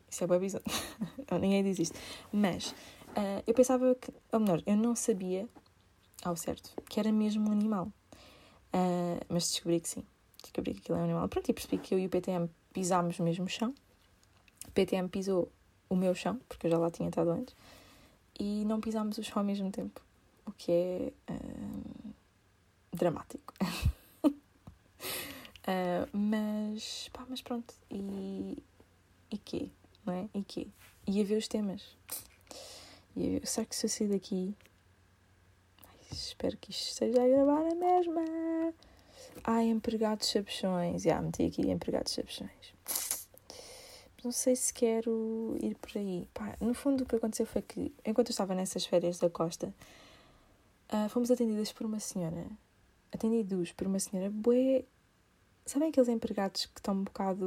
Isso 0.08 0.24
é 0.24 0.26
bem 0.26 0.38
bisonte. 0.38 0.64
Ninguém 1.40 1.62
diz 1.62 1.78
isto. 1.78 1.98
Mas, 2.32 2.70
uh, 2.70 3.42
eu 3.46 3.54
pensava 3.54 3.94
que. 3.94 4.12
Ou 4.32 4.40
melhor, 4.40 4.62
eu 4.66 4.76
não 4.76 4.94
sabia, 4.94 5.48
ao 6.22 6.36
certo, 6.36 6.70
que 6.88 7.00
era 7.00 7.12
mesmo 7.12 7.48
um 7.48 7.52
animal. 7.52 7.92
Uh, 8.72 9.24
mas 9.28 9.50
descobri 9.50 9.80
que 9.80 9.88
sim. 9.88 10.04
Descobri 10.42 10.74
que 10.74 10.80
aquilo 10.80 10.98
é 10.98 11.00
um 11.00 11.04
animal. 11.04 11.28
Pronto, 11.28 11.48
e 11.48 11.52
percebi 11.52 11.78
que 11.78 11.94
eu 11.94 11.98
e 11.98 12.06
o 12.06 12.08
PTM 12.08 12.48
pisámos 12.72 13.18
o 13.18 13.22
mesmo 13.22 13.48
chão. 13.48 13.74
O 14.66 14.70
PTM 14.70 15.08
pisou 15.08 15.50
o 15.88 15.96
meu 15.96 16.14
chão, 16.14 16.40
porque 16.48 16.66
eu 16.66 16.70
já 16.70 16.78
lá 16.78 16.90
tinha 16.90 17.08
estado 17.08 17.30
antes 17.30 17.54
e 18.38 18.64
não 18.64 18.80
pisámos 18.80 19.18
o 19.18 19.22
chão 19.22 19.38
ao 19.38 19.44
mesmo 19.44 19.70
tempo, 19.70 20.00
o 20.46 20.52
que 20.52 20.70
é 20.70 21.12
uh, 21.32 22.14
dramático. 22.92 23.52
uh, 24.22 24.30
mas, 26.16 27.08
pá, 27.12 27.26
mas 27.28 27.42
pronto, 27.42 27.74
e, 27.90 28.62
e 29.30 29.38
quê? 29.38 29.70
Não 30.06 30.14
é? 30.14 30.28
E 30.32 30.42
quê? 30.42 30.68
E 31.06 31.20
a 31.20 31.24
ver 31.24 31.38
os 31.38 31.48
temas. 31.48 31.96
Será 33.44 33.66
que 33.66 33.74
se 33.74 33.86
eu 33.86 33.90
sair 33.90 34.08
daqui. 34.08 34.54
Ai, 35.84 35.96
espero 36.12 36.56
que 36.58 36.70
isto 36.70 36.90
esteja 36.90 37.20
a 37.20 37.26
gravar 37.26 37.66
a 37.66 37.74
mesma. 37.74 38.22
Ai, 39.44 39.66
empregados 39.66 40.28
sabichões. 40.28 41.02
Já, 41.02 41.20
meti 41.20 41.44
aqui 41.44 41.70
empregados 41.70 42.12
sabichões 42.12 42.72
não 44.28 44.32
sei 44.32 44.56
se 44.56 44.72
quero 44.74 45.56
ir 45.60 45.74
por 45.76 45.96
aí. 45.96 46.28
Pá, 46.34 46.56
no 46.60 46.74
fundo, 46.74 47.02
o 47.02 47.06
que 47.06 47.16
aconteceu 47.16 47.46
foi 47.46 47.62
que, 47.62 47.94
enquanto 48.04 48.28
eu 48.28 48.32
estava 48.32 48.54
nessas 48.54 48.84
férias 48.84 49.18
da 49.18 49.30
costa, 49.30 49.72
uh, 50.92 51.08
fomos 51.08 51.30
atendidas 51.30 51.72
por 51.72 51.86
uma 51.86 52.00
senhora. 52.00 52.46
Atendidos 53.12 53.72
por 53.72 53.86
uma 53.86 53.98
senhora 53.98 54.30
bué. 54.30 54.84
Sabem 55.64 55.88
aqueles 55.88 56.08
empregados 56.08 56.66
que 56.66 56.78
estão 56.78 56.94
um 56.94 57.04
bocado. 57.04 57.46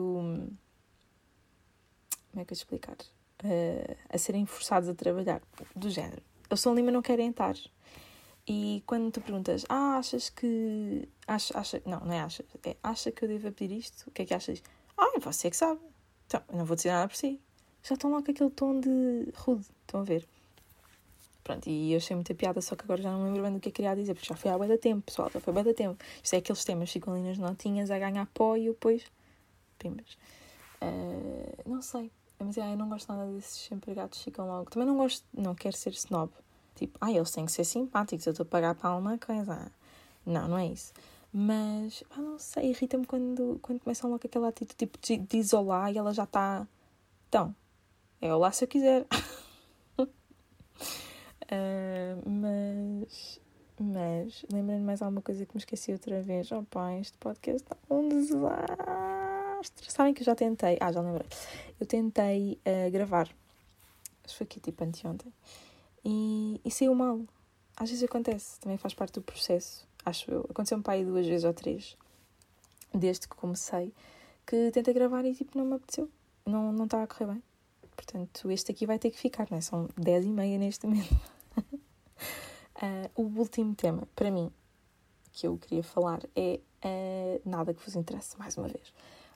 Como 2.31 2.41
é 2.41 2.45
que 2.45 2.53
eu 2.53 2.55
explicar? 2.55 2.97
Uh, 3.43 3.95
a 4.09 4.17
serem 4.17 4.45
forçados 4.45 4.89
a 4.89 4.95
trabalhar. 4.95 5.41
Do 5.75 5.89
género. 5.89 6.23
Eles 6.49 6.59
estão 6.59 6.71
ali, 6.71 6.81
mas 6.81 6.93
não 6.93 7.01
querem 7.01 7.29
estar. 7.29 7.55
E 8.47 8.83
quando 8.85 9.11
tu 9.11 9.21
perguntas, 9.21 9.65
ah, 9.69 9.97
achas 9.97 10.29
que. 10.29 11.07
Acha, 11.27 11.57
acha, 11.57 11.81
não, 11.85 11.99
não 12.01 12.13
é 12.13 12.21
achas. 12.21 12.45
É 12.65 12.75
acha 12.83 13.11
que 13.11 13.23
eu 13.23 13.29
devo 13.29 13.51
pedir 13.51 13.77
isto? 13.77 14.07
O 14.07 14.11
que 14.11 14.23
é 14.23 14.25
que 14.25 14.33
achas? 14.33 14.61
Ah, 14.97 15.19
você 15.19 15.47
é 15.47 15.49
que 15.51 15.57
sabe. 15.57 15.79
Então, 16.27 16.41
não 16.51 16.65
vou 16.65 16.75
dizer 16.75 16.91
nada 16.91 17.07
por 17.07 17.15
si. 17.15 17.39
Já 17.83 17.95
estão 17.95 18.11
lá 18.11 18.21
com 18.21 18.31
aquele 18.31 18.49
tom 18.51 18.79
de 18.79 19.31
rude, 19.35 19.65
estão 19.81 20.01
a 20.01 20.03
ver? 20.03 20.27
Pronto, 21.43 21.67
e 21.67 21.91
eu 21.93 21.97
achei 21.97 22.15
muita 22.15 22.35
piada, 22.35 22.61
só 22.61 22.75
que 22.75 22.83
agora 22.83 23.01
já 23.01 23.11
não 23.11 23.19
me 23.19 23.25
lembro 23.25 23.41
bem 23.43 23.53
do 23.53 23.59
que 23.59 23.69
eu 23.69 23.73
queria 23.73 23.95
dizer, 23.95 24.13
porque 24.13 24.27
já 24.27 24.35
foi 24.35 24.51
há 24.51 24.57
bem 24.57 24.69
da 24.69 24.77
tempo, 24.77 25.01
pessoal, 25.01 25.29
já 25.33 25.39
foi 25.39 25.51
bem 25.53 25.63
da 25.63 25.73
tempo. 25.73 26.03
Isto 26.23 26.35
é 26.35 26.37
aqueles 26.37 26.63
temas, 26.63 26.91
ficam 26.91 27.13
ali 27.13 27.23
nas 27.23 27.39
notinhas 27.39 27.89
a 27.89 27.97
ganhar 27.97 28.27
pó 28.27 28.55
e. 28.55 28.71
Pimbas. 29.79 30.17
Uh, 30.79 31.69
não 31.69 31.81
sei, 31.81 32.11
mas 32.37 32.57
é, 32.57 32.73
eu 32.73 32.77
não 32.77 32.87
gosto 32.87 33.11
nada 33.11 33.31
desses 33.31 33.71
empregados 33.71 34.21
ficam 34.21 34.47
logo. 34.47 34.69
Também 34.69 34.87
não 34.87 34.97
gosto, 34.97 35.25
não 35.33 35.55
quero 35.55 35.75
ser 35.75 35.91
snob. 35.93 36.31
Tipo, 36.81 36.97
ah, 36.99 37.11
eles 37.11 37.29
têm 37.29 37.45
que 37.45 37.51
ser 37.51 37.63
simpáticos, 37.63 38.25
eu 38.25 38.31
estou 38.31 38.43
a 38.43 38.47
pagar 38.47 38.73
para 38.73 38.95
uma 38.95 39.15
coisa. 39.15 39.71
Não, 40.25 40.47
não 40.47 40.57
é 40.57 40.65
isso. 40.65 40.91
Mas, 41.31 42.03
ah, 42.09 42.19
não 42.19 42.39
sei, 42.39 42.71
irrita-me 42.71 43.05
quando, 43.05 43.59
quando 43.61 43.79
começam 43.81 44.09
logo 44.09 44.25
aquela 44.25 44.47
atitude 44.47 44.75
tipo, 44.75 44.97
de, 44.99 45.17
de 45.17 45.37
isolar 45.37 45.93
e 45.93 45.99
ela 45.99 46.11
já 46.11 46.23
está. 46.23 46.67
Então, 47.29 47.55
é 48.19 48.33
olá 48.33 48.51
se 48.51 48.63
eu 48.63 48.67
quiser. 48.67 49.05
uh, 49.99 50.07
mas. 52.25 53.39
Mas, 53.79 54.43
lembrando 54.51 54.83
mais 54.83 55.03
alguma 55.03 55.21
coisa 55.21 55.45
que 55.45 55.55
me 55.55 55.59
esqueci 55.59 55.91
outra 55.91 56.19
vez. 56.23 56.51
Oh 56.51 56.63
pá, 56.63 56.95
este 56.95 57.15
podcast 57.19 57.61
está 57.61 57.77
um 57.91 58.09
desastre. 58.09 59.91
Sabem 59.91 60.15
que 60.15 60.21
eu 60.21 60.25
já 60.25 60.33
tentei. 60.33 60.77
Ah, 60.81 60.91
já 60.91 61.01
lembrei. 61.01 61.27
Eu 61.79 61.85
tentei 61.85 62.59
uh, 62.65 62.89
gravar. 62.91 63.29
Acho 64.23 64.33
que 64.33 64.35
foi 64.35 64.45
aqui 64.45 64.59
tipo 64.59 64.83
anteontem. 64.83 65.31
E, 66.03 66.59
e 66.63 66.71
saiu 66.71 66.95
mal. 66.95 67.21
Às 67.75 67.89
vezes 67.89 68.03
acontece. 68.03 68.59
Também 68.59 68.77
faz 68.77 68.93
parte 68.93 69.13
do 69.13 69.21
processo 69.21 69.87
acho 70.05 70.29
eu. 70.31 70.45
Aconteceu-me 70.49 70.83
para 70.83 70.93
aí 70.93 71.05
duas 71.05 71.25
vezes 71.25 71.43
ou 71.43 71.53
três, 71.53 71.97
desde 72.93 73.27
que 73.27 73.35
comecei, 73.35 73.93
que 74.45 74.71
tentei 74.71 74.93
gravar 74.93 75.25
e 75.25 75.33
tipo 75.33 75.57
não 75.57 75.65
me 75.65 75.75
apeteceu. 75.75 76.09
Não, 76.45 76.71
não 76.71 76.85
está 76.85 77.03
a 77.03 77.07
correr 77.07 77.27
bem. 77.27 77.43
Portanto, 77.95 78.49
este 78.49 78.71
aqui 78.71 78.85
vai 78.85 78.97
ter 78.97 79.11
que 79.11 79.19
ficar, 79.19 79.47
não 79.51 79.57
é? 79.57 79.61
São 79.61 79.87
dez 79.95 80.25
e 80.25 80.29
meia 80.29 80.57
neste 80.57 80.87
momento. 80.87 81.13
uh, 81.57 83.11
o 83.15 83.23
último 83.39 83.75
tema, 83.75 84.07
para 84.15 84.31
mim, 84.31 84.51
que 85.31 85.45
eu 85.45 85.57
queria 85.57 85.83
falar 85.83 86.21
é 86.35 86.59
uh, 86.83 87.49
nada 87.49 87.73
que 87.73 87.83
vos 87.83 87.95
interesse, 87.95 88.37
mais 88.39 88.57
uma 88.57 88.67
vez. 88.67 88.91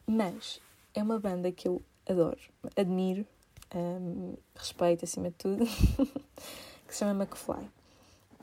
Mas 0.08 0.60
é 0.94 1.04
uma 1.04 1.20
banda 1.20 1.52
que 1.52 1.68
eu 1.68 1.82
adoro, 2.08 2.40
admiro, 2.76 3.26
um, 3.74 4.36
respeito 4.56 5.06
acima 5.06 5.30
de 5.30 5.36
tudo, 5.36 5.66
que 6.88 6.94
se 6.94 7.00
chama 7.00 7.24
McFly. 7.24 7.70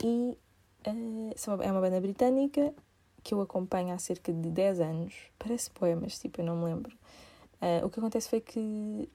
E 0.03 0.37
uh, 0.87 1.63
é 1.63 1.71
uma 1.71 1.81
banda 1.81 2.01
britânica 2.01 2.75
que 3.23 3.35
eu 3.35 3.41
acompanho 3.41 3.95
há 3.95 3.99
cerca 3.99 4.33
de 4.33 4.51
10 4.51 4.81
anos. 4.81 5.15
Parece 5.39 5.71
poemas, 5.71 6.19
tipo, 6.19 6.41
eu 6.41 6.45
não 6.45 6.57
me 6.57 6.65
lembro. 6.65 6.97
Uh, 7.61 7.87
o 7.87 7.91
que 7.91 8.01
acontece 8.01 8.29
foi 8.29 8.41
que 8.41 9.09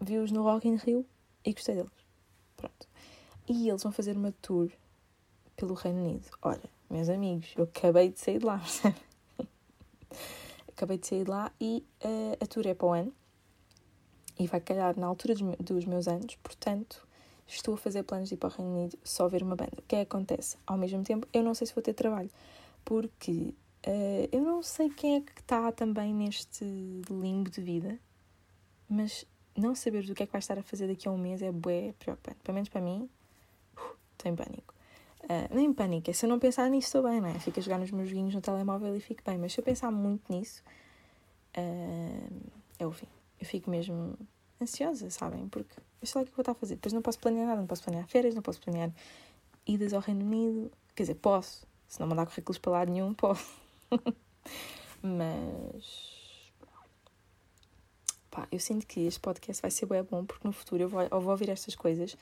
vi-os 0.00 0.30
no 0.30 0.42
Rock 0.42 0.66
in 0.66 0.76
Rio 0.76 1.04
e 1.44 1.52
gostei 1.52 1.74
deles. 1.74 1.90
Pronto. 2.56 2.88
E 3.48 3.68
eles 3.68 3.82
vão 3.82 3.92
fazer 3.92 4.16
uma 4.16 4.32
tour 4.40 4.70
pelo 5.56 5.74
Reino 5.74 6.00
Unido. 6.00 6.26
Ora, 6.40 6.62
meus 6.88 7.08
amigos, 7.08 7.52
eu 7.56 7.64
acabei 7.64 8.10
de 8.10 8.18
sair 8.18 8.38
de 8.38 8.46
lá, 8.46 8.60
acabei 10.68 10.96
de 10.96 11.06
sair 11.06 11.24
de 11.24 11.30
lá 11.30 11.52
e 11.60 11.84
uh, 12.02 12.42
a 12.42 12.46
tour 12.46 12.66
é 12.66 12.74
para 12.74 12.86
o 12.86 12.92
ano 12.92 13.12
e 14.38 14.46
vai 14.46 14.60
calhar 14.60 14.98
na 14.98 15.06
altura 15.06 15.34
dos, 15.58 15.84
meus 15.84 16.06
anos, 16.06 16.36
portanto, 16.36 17.06
estou 17.46 17.74
a 17.74 17.76
fazer 17.76 18.04
planos 18.04 18.28
de 18.28 18.34
ir 18.34 18.38
para 18.38 18.48
o 18.48 18.52
Reino 18.52 18.72
Unido 18.72 18.98
só 19.02 19.26
ver 19.26 19.42
uma 19.42 19.56
banda. 19.56 19.72
O 19.78 19.82
que 19.82 19.96
é 19.96 20.04
que 20.04 20.14
acontece? 20.14 20.56
Ao 20.66 20.78
mesmo 20.78 21.02
tempo, 21.02 21.26
eu 21.32 21.42
não 21.42 21.54
sei 21.54 21.66
se 21.66 21.74
vou 21.74 21.82
ter 21.82 21.94
trabalho, 21.94 22.30
porque 22.84 23.54
uh, 23.86 24.28
eu 24.30 24.40
não 24.40 24.62
sei 24.62 24.90
quem 24.90 25.16
é 25.16 25.20
que 25.20 25.40
está 25.40 25.72
também 25.72 26.14
neste 26.14 26.64
limbo 27.10 27.50
de 27.50 27.60
vida, 27.60 27.98
mas 28.88 29.26
não 29.56 29.74
saber 29.74 30.06
do 30.06 30.14
que 30.14 30.22
é 30.22 30.26
que 30.26 30.32
vai 30.32 30.38
estar 30.38 30.58
a 30.58 30.62
fazer 30.62 30.86
daqui 30.86 31.08
a 31.08 31.10
um 31.10 31.18
mês 31.18 31.42
é 31.42 31.50
bué 31.50 31.92
preocupante. 31.98 32.38
Pelo 32.44 32.54
menos 32.54 32.68
para 32.68 32.80
mim, 32.80 33.08
uh, 33.76 33.96
estou 34.12 34.30
em 34.30 34.36
pânico. 34.36 34.74
Uh, 35.24 35.54
nem 35.54 35.66
em 35.66 35.72
pânico, 35.72 36.10
é 36.10 36.12
se 36.12 36.24
eu 36.24 36.30
não 36.30 36.38
pensar 36.38 36.70
nisso 36.70 36.88
estou 36.88 37.02
bem, 37.02 37.20
não 37.20 37.28
é? 37.28 37.34
Fico 37.40 37.58
a 37.58 37.62
jogar 37.62 37.78
nos 37.78 37.90
meus 37.90 38.08
joguinhos 38.08 38.34
no 38.34 38.40
telemóvel 38.40 38.94
e 38.94 39.00
fico 39.00 39.20
bem, 39.26 39.36
mas 39.36 39.52
se 39.52 39.58
eu 39.60 39.64
pensar 39.64 39.90
muito 39.90 40.32
nisso, 40.32 40.62
uh, 41.56 42.50
é 42.78 42.86
o 42.86 42.92
fim. 42.92 43.08
Eu 43.40 43.46
fico 43.46 43.70
mesmo 43.70 44.16
ansiosa, 44.60 45.10
sabem? 45.10 45.48
Porque 45.48 45.74
eu 46.00 46.06
sei 46.06 46.18
lá 46.18 46.22
o 46.22 46.26
que 46.26 46.32
eu 46.32 46.36
vou 46.36 46.42
estar 46.42 46.52
a 46.52 46.54
fazer. 46.54 46.74
Depois 46.76 46.92
não 46.92 47.02
posso 47.02 47.18
planear 47.18 47.46
nada, 47.46 47.60
não 47.60 47.66
posso 47.66 47.82
planear 47.82 48.06
férias, 48.06 48.34
não 48.34 48.42
posso 48.42 48.60
planear 48.60 48.92
idas 49.66 49.92
ao 49.92 50.00
Reino 50.00 50.24
Unido. 50.24 50.70
Quer 50.94 51.04
dizer, 51.04 51.14
posso. 51.16 51.66
Se 51.86 52.00
não 52.00 52.06
mandar 52.06 52.26
currículos 52.26 52.58
para 52.58 52.72
lado 52.72 52.92
nenhum, 52.92 53.14
posso. 53.14 53.54
Mas. 55.02 56.18
Pá, 58.30 58.46
eu 58.52 58.60
sinto 58.60 58.86
que 58.86 59.00
este 59.00 59.20
podcast 59.20 59.62
vai 59.62 59.70
ser 59.70 59.86
bem 59.86 60.02
bom 60.02 60.24
porque 60.24 60.46
no 60.46 60.52
futuro 60.52 60.82
eu 60.82 60.88
vou, 60.88 61.02
eu 61.02 61.20
vou 61.20 61.30
ouvir 61.30 61.48
estas 61.48 61.74
coisas 61.74 62.16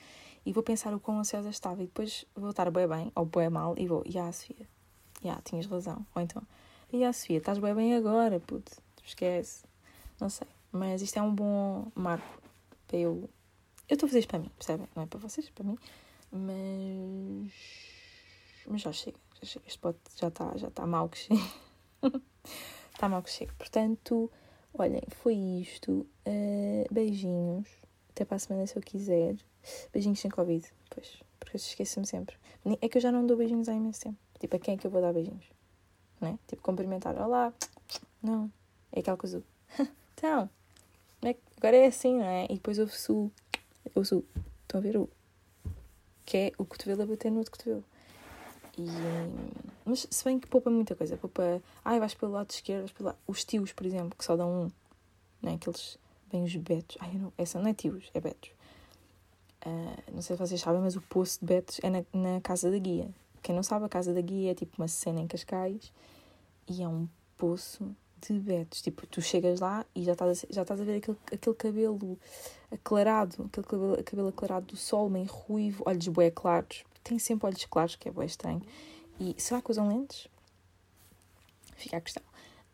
e 0.45 0.53
vou 0.53 0.63
pensar 0.63 0.93
o 0.93 0.99
quão 0.99 1.19
ansiosa 1.19 1.49
estava 1.49 1.83
e 1.83 1.85
depois 1.85 2.25
vou 2.33 2.49
estar 2.51 2.71
bem 2.71 2.87
bem 2.87 3.11
ou 3.13 3.25
bem 3.25 3.49
mal 3.49 3.75
e 3.77 3.85
vou, 3.85 4.01
e 4.05 4.17
ah, 4.17 4.31
Sofia, 4.31 4.67
já, 5.21 5.35
tinhas 5.41 5.65
razão. 5.65 6.05
Ou 6.15 6.21
então, 6.21 6.41
e 6.91 7.03
ah, 7.03 7.11
Sofia, 7.11 7.39
estás 7.39 7.59
bem 7.59 7.75
bem 7.75 7.93
agora, 7.93 8.39
puto, 8.39 8.71
esquece. 9.03 9.65
Não 10.19 10.29
sei, 10.29 10.47
mas 10.77 11.01
isto 11.01 11.17
é 11.17 11.21
um 11.21 11.33
bom 11.33 11.91
marco 11.95 12.41
para 12.87 12.97
eu. 12.97 13.29
Eu 13.89 13.93
estou 13.93 14.07
a 14.07 14.09
fazer 14.09 14.19
isto 14.19 14.29
para 14.29 14.39
mim, 14.39 14.51
percebem? 14.57 14.87
Não 14.95 15.03
é 15.03 15.05
para 15.05 15.19
vocês, 15.19 15.49
para 15.49 15.63
mim. 15.63 15.77
Mas. 16.31 17.51
Mas 18.67 18.81
já 18.81 18.91
chega, 18.91 19.17
já 19.41 19.47
chega. 19.47 19.65
Este 19.67 19.79
pote 19.79 19.99
já 20.15 20.27
está 20.27 20.55
já 20.57 20.69
tá 20.69 20.85
mal 20.85 21.09
que 21.09 21.17
chega. 21.17 21.41
está 22.93 23.09
mal 23.09 23.23
que 23.23 23.29
chega. 23.29 23.53
Portanto, 23.57 24.31
olhem, 24.73 25.01
foi 25.21 25.35
isto. 25.35 26.05
Uh, 26.25 26.85
beijinhos. 26.91 27.67
Até 28.09 28.25
para 28.25 28.35
a 28.35 28.39
semana 28.39 28.67
se 28.67 28.75
eu 28.75 28.81
quiser. 28.81 29.35
Beijinhos 29.91 30.19
sem 30.19 30.31
Covid, 30.31 30.65
pois, 30.89 31.21
porque 31.39 31.57
eu 31.57 31.59
esqueço-me 31.59 32.07
sempre. 32.07 32.35
É 32.81 32.87
que 32.89 32.97
eu 32.97 33.01
já 33.01 33.11
não 33.11 33.25
dou 33.25 33.37
beijinhos 33.37 33.67
há 33.67 33.73
imenso 33.73 34.01
tempo. 34.01 34.17
Tipo, 34.39 34.55
a 34.55 34.59
quem 34.59 34.75
é 34.75 34.77
que 34.77 34.87
eu 34.87 34.91
vou 34.91 35.01
dar 35.01 35.13
beijinhos? 35.13 35.45
Não 36.21 36.29
é? 36.29 36.39
Tipo, 36.47 36.61
cumprimentar, 36.61 37.15
olá, 37.21 37.53
não. 38.21 38.51
É 38.91 38.99
aquela 38.99 39.17
coisa 39.17 39.43
então, 40.13 40.43
é 40.43 40.49
agora 41.57 41.77
é 41.77 41.87
assim, 41.87 42.17
não 42.17 42.25
é? 42.25 42.45
E 42.45 42.55
depois 42.55 42.79
ouve-se 42.79 43.11
o, 43.11 43.31
ouve 43.95 44.15
o, 44.15 44.23
estão 44.61 44.79
a 44.79 44.83
ver 44.83 44.97
o, 44.97 45.09
que 46.25 46.37
é 46.37 46.51
o 46.57 46.65
cotovelo 46.65 47.03
a 47.03 47.05
bater 47.05 47.31
no 47.31 47.39
outro 47.39 47.51
cotovelo. 47.51 47.83
E, 48.77 48.85
mas 49.83 50.07
se 50.09 50.23
bem 50.23 50.39
que 50.39 50.47
poupa 50.47 50.69
muita 50.69 50.95
coisa, 50.95 51.17
poupa, 51.17 51.61
ai, 51.83 51.99
vais 51.99 52.13
pelo 52.13 52.33
lado 52.33 52.51
esquerdo, 52.51 52.81
vais 52.81 52.91
pelo 52.91 53.07
lado, 53.07 53.17
os 53.27 53.43
tios, 53.43 53.73
por 53.73 53.85
exemplo, 53.85 54.15
que 54.17 54.23
só 54.23 54.35
dão 54.35 54.65
um, 54.65 54.71
não 55.41 55.51
é? 55.51 55.55
Aqueles, 55.55 55.97
bem 56.31 56.43
os 56.43 56.55
betos, 56.55 56.97
ai, 56.99 57.13
não, 57.13 57.33
essa 57.37 57.59
não 57.59 57.67
é 57.67 57.73
tios, 57.73 58.09
é 58.13 58.21
betos 58.21 58.51
Uh, 59.65 60.13
não 60.13 60.21
sei 60.21 60.35
se 60.35 60.39
vocês 60.39 60.61
sabem, 60.61 60.81
mas 60.81 60.95
o 60.95 61.01
poço 61.01 61.39
de 61.39 61.45
Betos 61.45 61.79
é 61.83 61.89
na, 61.89 62.03
na 62.13 62.39
Casa 62.41 62.71
da 62.71 62.77
Guia. 62.77 63.09
Quem 63.41 63.53
não 63.53 63.63
sabe, 63.63 63.85
a 63.85 63.89
Casa 63.89 64.13
da 64.13 64.21
Guia 64.21 64.51
é 64.51 64.55
tipo 64.55 64.81
uma 64.81 64.87
cena 64.87 65.19
em 65.19 65.27
Cascais 65.27 65.91
e 66.69 66.81
é 66.81 66.87
um 66.87 67.07
poço 67.37 67.93
de. 68.21 68.65
Tipo, 68.65 69.05
tu 69.07 69.21
chegas 69.21 69.59
lá 69.59 69.85
e 69.95 70.03
já 70.03 70.13
estás 70.13 70.43
a, 70.43 70.47
já 70.53 70.61
estás 70.61 70.81
a 70.81 70.83
ver 70.83 70.97
aquele, 70.97 71.17
aquele 71.31 71.55
cabelo 71.55 72.19
aclarado, 72.71 73.45
aquele 73.45 73.65
cabelo, 73.67 74.03
cabelo 74.03 74.27
aclarado 74.29 74.65
do 74.67 74.75
sol, 74.75 75.09
meio 75.09 75.27
ruivo, 75.27 75.83
olhos 75.85 76.07
bué 76.07 76.31
claros. 76.31 76.83
Tem 77.03 77.19
sempre 77.19 77.47
olhos 77.47 77.65
claros, 77.65 77.95
que 77.95 78.09
é 78.09 78.11
bué 78.11 78.25
estranho. 78.25 78.61
E 79.19 79.35
será 79.37 79.61
que 79.61 79.71
usam 79.71 79.87
lentes? 79.87 80.27
Fica 81.75 81.97
a 81.97 82.01
questão. 82.01 82.23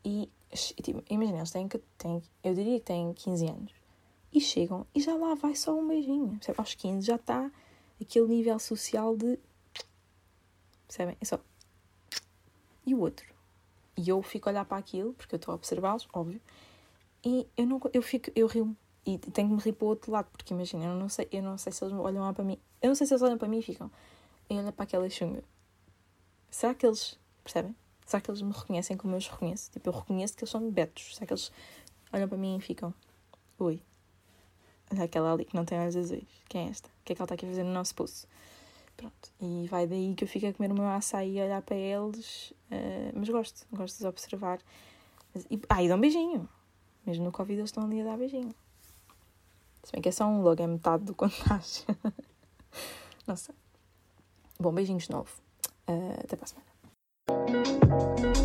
E, 0.03 0.29
tipo, 0.81 1.03
imagina, 1.09 1.37
eles 1.37 1.51
têm, 1.51 1.67
têm, 1.97 2.23
eu 2.43 2.53
diria 2.53 2.79
que 2.79 2.85
têm 2.85 3.13
15 3.13 3.47
anos 3.47 3.71
e 4.33 4.41
chegam 4.41 4.85
e 4.93 4.99
já 4.99 5.15
lá 5.15 5.35
vai 5.35 5.55
só 5.55 5.77
um 5.77 5.87
beijinho. 5.87 6.29
Percebe? 6.31 6.59
Aos 6.59 6.73
15 6.73 7.05
já 7.05 7.15
está 7.15 7.51
aquele 8.01 8.27
nível 8.27 8.59
social 8.59 9.15
de. 9.15 9.39
Percebem? 10.87 11.15
É 11.21 11.25
só. 11.25 11.39
E 12.85 12.93
o 12.93 12.99
outro? 12.99 13.32
E 13.95 14.09
eu 14.09 14.21
fico 14.21 14.49
a 14.49 14.51
olhar 14.51 14.65
para 14.65 14.77
aquilo, 14.77 15.13
porque 15.13 15.35
eu 15.35 15.37
estou 15.37 15.51
a 15.51 15.55
observá-los, 15.55 16.07
óbvio, 16.13 16.41
e 17.23 17.47
eu, 17.55 17.65
não, 17.65 17.79
eu, 17.93 18.01
fico, 18.01 18.31
eu 18.35 18.47
rio 18.47 18.75
e 19.05 19.17
tenho 19.17 19.49
que 19.49 19.55
me 19.55 19.61
rir 19.61 19.73
para 19.73 19.85
o 19.85 19.89
outro 19.89 20.11
lado, 20.11 20.27
porque 20.31 20.53
imagina, 20.53 20.85
eu 20.85 20.95
não 20.95 21.09
sei, 21.09 21.27
eu 21.31 21.43
não 21.43 21.57
sei 21.57 21.71
se 21.71 21.83
eles 21.83 21.93
olham 21.93 22.23
lá 22.23 22.33
para 22.33 22.43
mim. 22.43 22.57
Eu 22.81 22.89
não 22.89 22.95
sei 22.95 23.05
se 23.05 23.13
eles 23.13 23.21
olham 23.21 23.37
para 23.37 23.47
mim 23.47 23.59
e 23.59 23.61
ficam. 23.61 23.91
E 24.49 24.57
olham 24.57 24.71
para 24.71 24.83
aquela 24.83 25.09
chunga. 25.09 25.43
Será 26.49 26.73
que 26.73 26.85
eles. 26.85 27.17
Percebem? 27.43 27.75
Será 28.05 28.21
que 28.21 28.29
eles 28.29 28.41
me 28.41 28.51
reconhecem 28.51 28.95
como 28.95 29.13
eu 29.13 29.17
os 29.17 29.27
reconheço? 29.27 29.71
Tipo, 29.71 29.89
eu 29.89 29.93
reconheço 29.93 30.35
que 30.35 30.43
eles 30.43 30.51
são 30.51 30.69
betos. 30.69 31.15
Será 31.15 31.25
que 31.25 31.33
eles 31.33 31.51
olham 32.11 32.27
para 32.27 32.37
mim 32.37 32.57
e 32.57 32.61
ficam. 32.61 32.93
Oi, 33.59 33.81
aquela 35.01 35.33
ali 35.33 35.45
que 35.45 35.55
não 35.55 35.65
tem 35.65 35.79
olhos 35.79 35.95
azuis. 35.95 36.23
Quem 36.47 36.67
é 36.67 36.69
esta? 36.69 36.87
O 36.87 37.03
que 37.03 37.13
é 37.13 37.15
que 37.15 37.21
ela 37.21 37.25
está 37.25 37.35
aqui 37.35 37.45
a 37.45 37.49
fazer 37.49 37.63
no 37.63 37.73
nosso 37.73 37.95
pulso? 37.95 38.27
Pronto. 38.95 39.31
E 39.41 39.67
vai 39.67 39.87
daí 39.87 40.13
que 40.15 40.23
eu 40.23 40.27
fico 40.27 40.47
a 40.47 40.53
comer 40.53 40.71
o 40.71 40.75
meu 40.75 40.87
açaí 40.87 41.37
e 41.37 41.41
olhar 41.41 41.61
para 41.61 41.75
eles. 41.75 42.51
Uh, 42.71 43.11
mas 43.15 43.29
gosto, 43.29 43.65
gosto 43.71 43.99
de 43.99 44.07
observar. 44.07 44.59
E, 45.49 45.59
ah, 45.69 45.83
e 45.83 45.87
dão 45.87 45.97
um 45.97 46.01
beijinho. 46.01 46.47
Mesmo 47.05 47.25
no 47.25 47.31
Covid 47.31 47.59
eles 47.59 47.69
estão 47.69 47.83
ali 47.83 48.01
a 48.01 48.05
dar 48.05 48.17
beijinho. 48.17 48.53
Se 49.83 49.91
bem 49.91 50.01
que 50.01 50.09
é 50.09 50.11
só 50.11 50.25
um 50.25 50.41
logo, 50.41 50.61
é 50.61 50.67
metade 50.67 51.03
do 51.03 51.13
contágio. 51.13 51.85
não 53.27 53.35
sei. 53.35 53.55
Bom, 54.59 54.71
beijinhos 54.71 55.03
de 55.03 55.11
novo. 55.11 55.29
Uh, 55.87 56.19
até 56.23 56.35
para 56.37 56.45
a 56.45 56.47
semana. 56.47 58.42